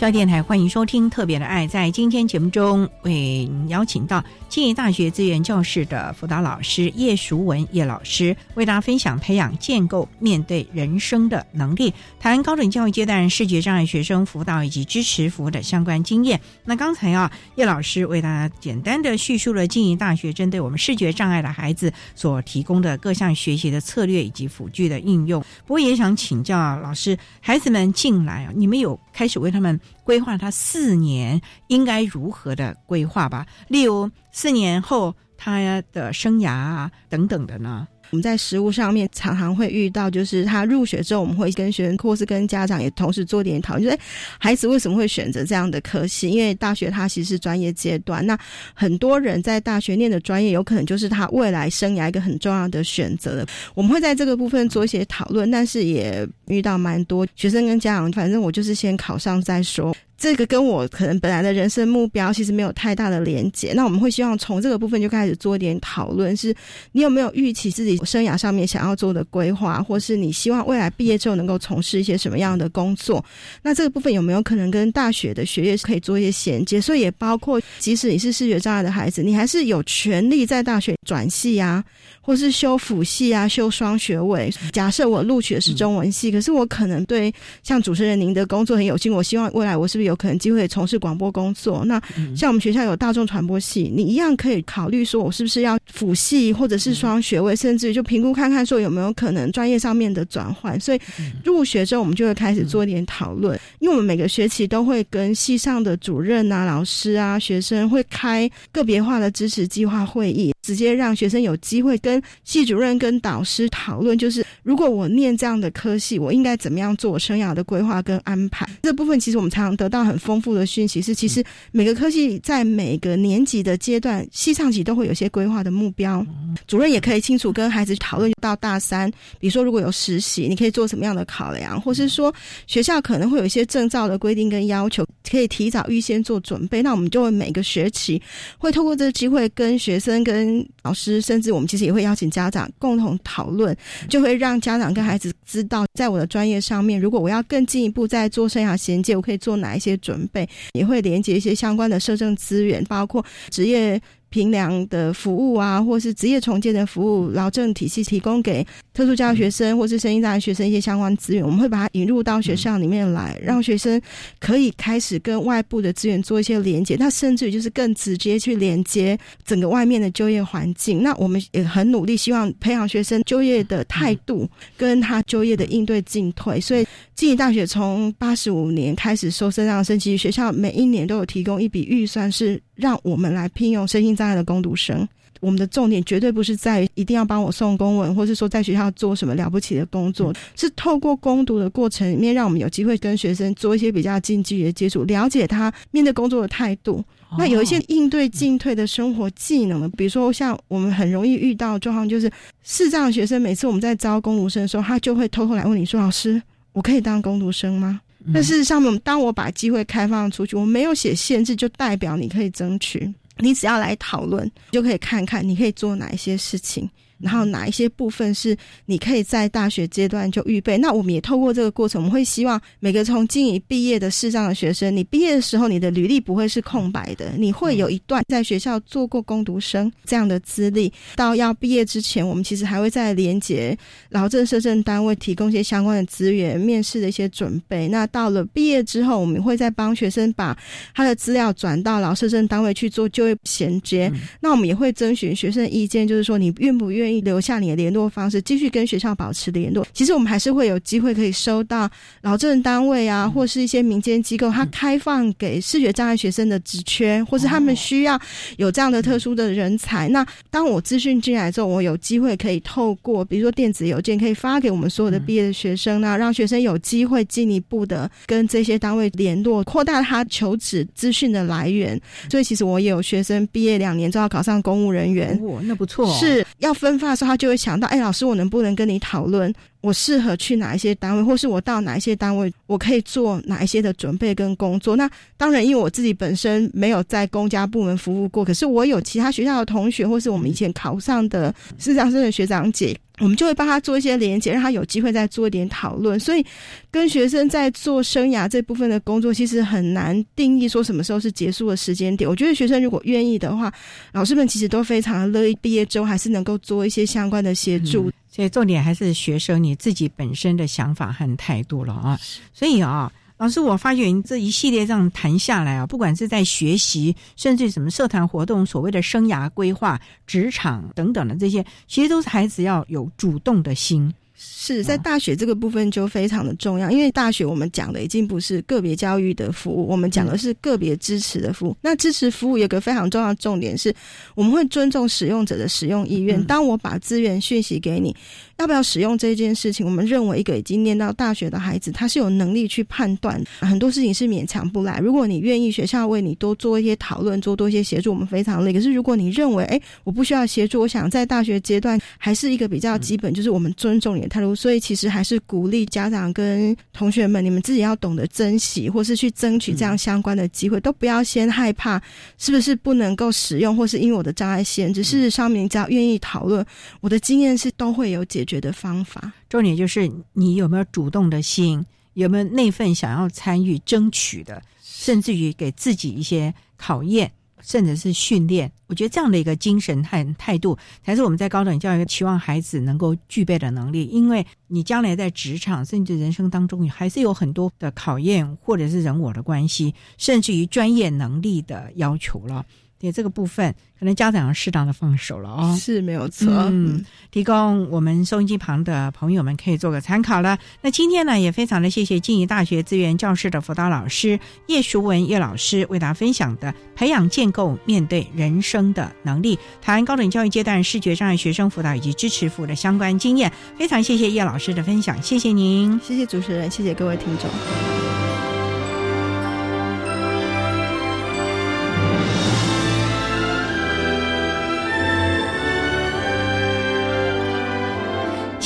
[0.00, 1.66] 教育电台欢迎收听《特别的爱》。
[1.68, 16.40] 在今天节目中，为您邀请到庆宜大学资源教室的辅导老师叶淑文叶老师，为大家分享培养建构面对人生的能力，谈高等教育阶段视觉障碍学生辅导以及支持服务的相关经验。
[16.64, 25.40] 那刚才啊，叶老师为大家简单的叙述了庆宜大学针对我们视觉障碍的孩子所提供的各项学习的策略以及辅具的应用。
[25.64, 29.78] 不过也想请教，老师，孩子们进来啊，你们有开始为他们
[30.10, 33.46] 规划他四年应该如何的规划吧？
[33.68, 37.86] 例如四年后他的生涯啊等等的呢？
[38.10, 43.98] 我们在实务上面常常会遇到，就是他入学之后，我们会跟学生或是跟家长也同时做点讨论，就是
[44.38, 46.28] 孩子为什么会选择这样的科系？
[46.28, 48.38] 因为大学它其实是专业阶段，那
[48.74, 53.46] 很多人在大学念的专业，有可能就是他未来生涯一个很重要的选择。
[53.74, 59.94] 我们会在这个部分做一些讨论，但是也遇到蛮多学生跟家长，反正我就是先考上再说。
[60.20, 63.72] 这个跟我可能本来的人生目标其实没有太大的连结。
[63.72, 66.54] 那我们会希望从这个部分就开始做一点讨论：是
[66.92, 73.24] 你有没有预期自己生涯上面想要做的规划，或是你希望未来毕业之后能够从事一些什么样的工作？
[73.62, 76.78] 那这个部分有没有可能跟大学的学业可以做一些衔接？
[76.78, 81.82] 所以也包括，即使你是视觉障碍的孩子，你还是有权利在大学转系啊，
[82.30, 84.48] 或是修辅系啊，修双学位。
[84.70, 91.84] 假设我录取的是中文系，可是我可能对像主持人您的工作很有兴趣，我希望未来我是不是有可能机会从事广播工作。
[91.84, 92.00] 那
[92.36, 100.78] 像我们学校有大众传播系，你一样可以考虑说，我是不是要辅系或者是双学位，甚至就评估看看说有没有可能专业上面的转换。
[100.78, 101.00] 所以
[101.44, 118.68] 入学之后，我们就会开始做一点讨论，因为我们每个学期都会跟系上的主任啊、老师啊、学生会开个别化的支持计划会议，直接让学生有机会跟系主任、跟导师讨论，就是如果我念这样的科系，我应该怎么样做我生涯的规划跟安排。
[118.82, 121.42] 这部分其实我们常常得到很丰富的讯息，是其实
[121.72, 126.24] 每个科系在每个年级的阶段，系上级都会有些规划的目标。
[126.66, 132.34] 主任也可以清楚跟孩子讨论到大三，比如说如果有实习，你可以做什么样的考量，或是说
[132.66, 136.82] 学校可能会有一些证照的规定跟要求，可以提早预先做准备。
[136.82, 138.20] 那我们就会每个学期
[138.58, 140.49] 会透过这个机会跟学生、跟
[140.82, 143.76] 老师，甚至我们其实也会邀请家长共同讨论，
[144.08, 154.00] 就会让家长跟孩子知道，在我的专业上面，如果我要更进一步在做生涯衔接，我可以做哪一些准备，也会连接一些相关的社政资源，包括职业。
[154.30, 164.00] 评量的服务啊，或是职业重建的服务，劳政体系提供给特殊教育学生或是声音障碍学生一些相关资源，我们会把它引入到学校里面来，让学生
[164.38, 166.96] 可以开始跟外部的资源做一些连接。
[166.96, 171.02] 那甚至于就是更直接去连接整个外面的就业环境。
[171.02, 176.60] 那我们也很努力，希望培养学生就业的态度跟他就业的应对进退。
[176.60, 182.60] 所以，经济大学从八十五年开始收生让升其实学校每一年都有提供一笔预算是。
[182.80, 185.08] 让我们来聘用身心障碍的攻读生。
[185.40, 197.02] 我们的重点绝对不是在一定要帮我送公文，或是说在学校做什么了不起的工作，是透过攻读的过程里面，让我们有机会跟学生做一些比较近距离的接触，了解他面对工作的态度。
[197.38, 202.30] 那有一些应对进退的生活技能，比如说像我们很容易遇到状况，就是
[202.62, 206.42] 视障学生每次我们在招攻读生的时候，他就会偷偷来问你说：“老师，
[206.72, 208.02] 我可以当攻读生吗？”
[208.34, 213.10] 但事实上面，当我把机会开放出去，我没有写限制，就代表你可以争取。
[213.40, 216.88] 你只要来讨论，就可以看看你可以做哪一些事情。
[217.20, 218.56] 然后哪一些部分是
[218.86, 220.78] 你可以在大学阶段就预备？
[220.78, 230.90] 那我们也透过这个过程，我们会希望每个从经已毕业的视障的学生，你毕业的时候你的履历不会是空白的，你会有一段在学校做过攻读生这样的资历。
[231.14, 233.76] 到要毕业之前，我们其实还会再连接
[234.08, 237.86] 劳政社政单位提供一些相关的资源、面试的一些准备。
[237.88, 240.56] 那到了毕业之后，我们会再帮学生把
[240.94, 244.10] 他的资料转到劳社政单位去做就业衔接。
[244.40, 247.09] 那我们也会征询学生的意见，就是说你愿不愿意。
[247.22, 249.86] 留下你的联络方式，继续跟学校保持联络。
[249.94, 251.88] 其实我们还是会有机会可以收到
[252.20, 258.20] 劳政单位啊，或是一些民间机构，它开放给视觉障碍学生的职缺，或是他们需要
[258.58, 260.06] 有这样的特殊的人才。
[260.10, 271.98] 那当我资讯进来之后，我有机会可以透过，比如说电子邮件，可以发给我们所有的毕业的学生呢，让学生有机会进一步的跟这些单位联络，扩大他求职资讯的来源。
[272.30, 276.99] 所以，其实我也有学生毕业两年就要考上公务人员，哇，那不错，是要分。
[277.00, 284.94] 发的时候，他就会想到：哎，老师，我能不能跟你讨论我适合去哪一些单位，或是我到哪一些单位，我可以做哪一些的准备跟工作。
[284.94, 292.98] 那当然，因为我自己本身没有在公家部门服务过，可是我有其他学校的同学，或是我们以前考上的师长生的学长姐。
[293.18, 296.18] 我们就会帮他做一些连接，让他有机会再做一点讨论。
[296.18, 296.42] 所以，
[296.90, 302.28] 跟学生在做生涯这部分的工作，其实很难定义说什么时候是结束的时间点。
[302.28, 303.70] 我觉得学生如果愿意的话，
[304.12, 308.10] 老师们其实都非常乐意，毕业之后还是能够做一些相关的协助。
[308.40, 312.18] 所以，重点还是学生你自己本身的想法和态度了啊。
[312.54, 313.12] 所以啊。
[313.36, 324.12] 老师，我发觉这一系列这样谈下来啊，不管是在学习，甚至什么社团活动、所谓的生涯规划、职场等等的这些，其实都是孩子要有主动的心。
[324.42, 331.76] 是在大学这个部分就非常的重要，因为大学我们讲的已经不是个别教育的服务，我们讲的是个别支持的服务。
[331.82, 333.94] 那支持服务有个非常重要的重点是，
[334.34, 336.42] 我们会尊重使用者的使用意愿。
[336.44, 338.16] 当我把资源讯息给你，
[338.58, 345.00] 要不要使用这件事情，我们认为一个已经念到大学的孩子，他是有能力去判断很多事情是勉强不来。
[345.00, 348.72] 如果你愿意，学校为你多做一些讨论，做多一些协助，我们非常累。
[348.72, 354.29] 可是如果你认为，哎，我不需要协助，我想在大学阶段还是一个比较基本，就是我们尊重你。
[354.30, 362.00] 态度，所以其实还是鼓励家长跟同学们，你们自己要懂得珍惜，或是去争取这样相关的机会，都不要先害怕
[362.38, 365.02] 是不是不能够使用，或是因为我的障碍限制。
[365.02, 366.64] 事实上，你只要愿意讨论，
[367.00, 369.32] 我的经验是都会有解决的方法。
[369.48, 377.30] 重点就是你有没有主动的心，有没有那份想要参与、争取的，甚至于给自己一些考验。
[377.62, 384.06] 甚至是训练，我觉得这样的一个精神和态度，才是我们在高等教育期望孩子能够具备的能力。
[384.06, 392.64] 因为你将来在职场，甚至人生当中，还是有很多的考验，或者是人我的关系，甚至于专业能力的要求了。
[393.00, 396.46] 对这个部分，可能家长要适当的放手了哦，是没有错。
[396.70, 400.58] 嗯，提供我们收音机旁的朋友们可以做个参考了。
[400.82, 413.50] 那今天呢，也非常的谢谢静宜大学资源教室的辅导老师叶淑文叶老师为大家分享的培养建构面对人生的能力，谈高等教育阶段视觉障碍学生辅导以及支持服务的相关经验。
[413.78, 418.19] 非常谢谢叶老师的分享，谢谢您，谢谢主持人，谢谢各位听众。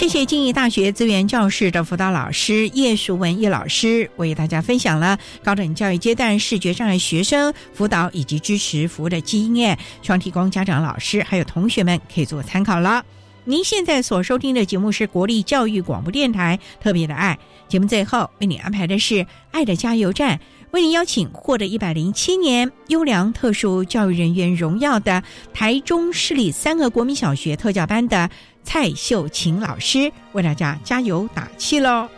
[0.05, 13.03] 谢谢静宜大学资源教室的辅导老师叶淑文叶老师为大家分享了高等教育阶段视觉障碍学生辅导以及支持服务的经验，希望提供家长、老师还有同学们可以做参考了。
[13.45, 20.39] 您现在所收听的节目是国立教育广播电台特别的爱节目，最后为你安排的是爱的加油站，
[20.73, 25.23] 为您邀请获得一百零七年优良特殊教育人员荣耀的
[25.55, 28.29] 台中市立三和国民小学特教班的。
[28.65, 32.09] 蔡秀琴老师为大家加油打气喽！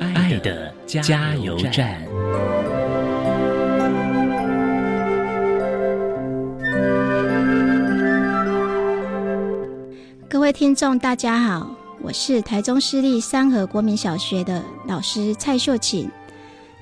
[0.00, 2.02] 爱的加油站。
[10.34, 11.72] 各位听众，大家好，
[12.02, 16.10] 我是台中市立三和国民小学的老师蔡秀琴。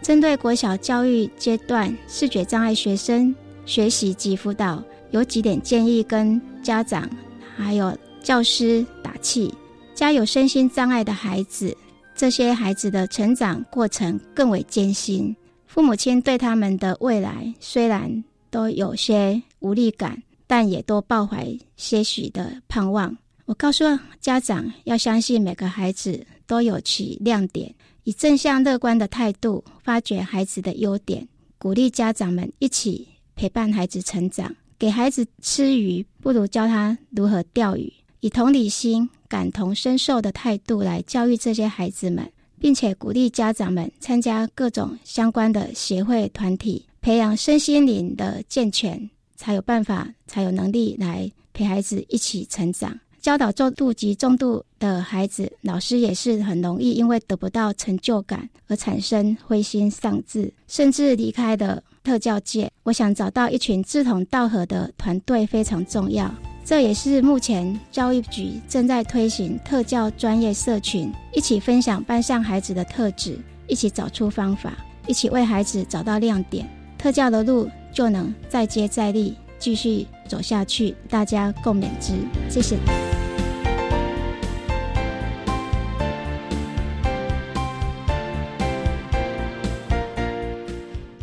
[0.00, 3.32] 针对国小教育阶段视觉障碍学生
[3.66, 7.06] 学习及辅导，有几点建议跟家长
[7.54, 9.52] 还有教师打气：
[9.94, 11.76] 家有身心障碍的孩子，
[12.14, 15.36] 这些孩子的成长过程更为艰辛，
[15.66, 21.46] 父母亲对他们的未来虽然都有些无力感，但也都抱怀
[21.76, 23.14] 些许的盼望。
[23.44, 23.84] 我告诉
[24.20, 27.74] 家长要相信每个孩子都有其亮点，
[28.04, 31.26] 以正向乐观的态度发掘孩子的优点，
[31.58, 34.54] 鼓励家长们一起陪伴孩子成长。
[34.78, 37.92] 给孩子吃鱼，不如教他如何钓鱼。
[38.18, 42.28] 以同理心、感同身受的态度来教育这些孩子们，
[42.58, 52.98] 并且鼓励家长们参加各种相关的协会团体，培养身心灵的健全，才有办法，才有能力来陪孩子一起成长。
[53.22, 62.68] 教导重度及中度的孩子，老师也是很容易因为得不到成就感而产生灰心丧志，甚至离开的特教界。
[62.82, 76.68] 我想找到一群志同道合的团队非常重要，这也是目前教育局正在推行特教专业社群，一起分享班上孩子的特质，一起找出方法，一起为孩子找到亮点，
[76.98, 82.14] 特教的路就能再接再厉，继续走下去，大家共勉之。
[82.50, 82.76] 谢谢。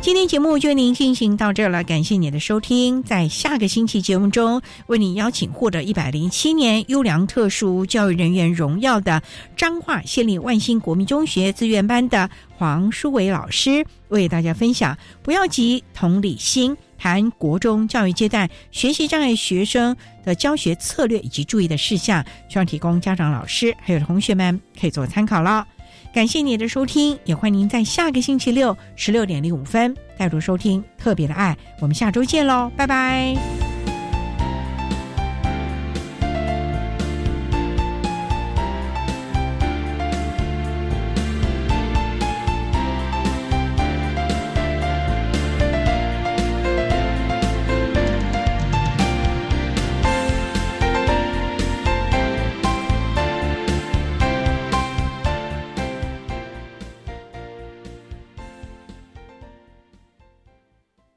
[0.00, 3.02] 今天节目就为您进行到这了，感谢您的收听。
[3.02, 9.22] 在下个星期节目中，为您邀请获得一百零七年优良特殊教育人员荣耀的
[9.54, 16.74] 彰化县立万兴国民中学资源班的黄淑伟老师，为大家分享“不要急，同理心”。
[17.00, 25.66] 谈国中教育阶段学习障碍学生的教学策略以及注意的事项，希望提供家长、老师还有同学们可以做参考了。
[26.12, 31.56] 感谢你的收听，也欢迎您在下个星期六十六点零五分再度收听特别的爱。
[31.80, 33.79] 我们下周见喽，拜拜。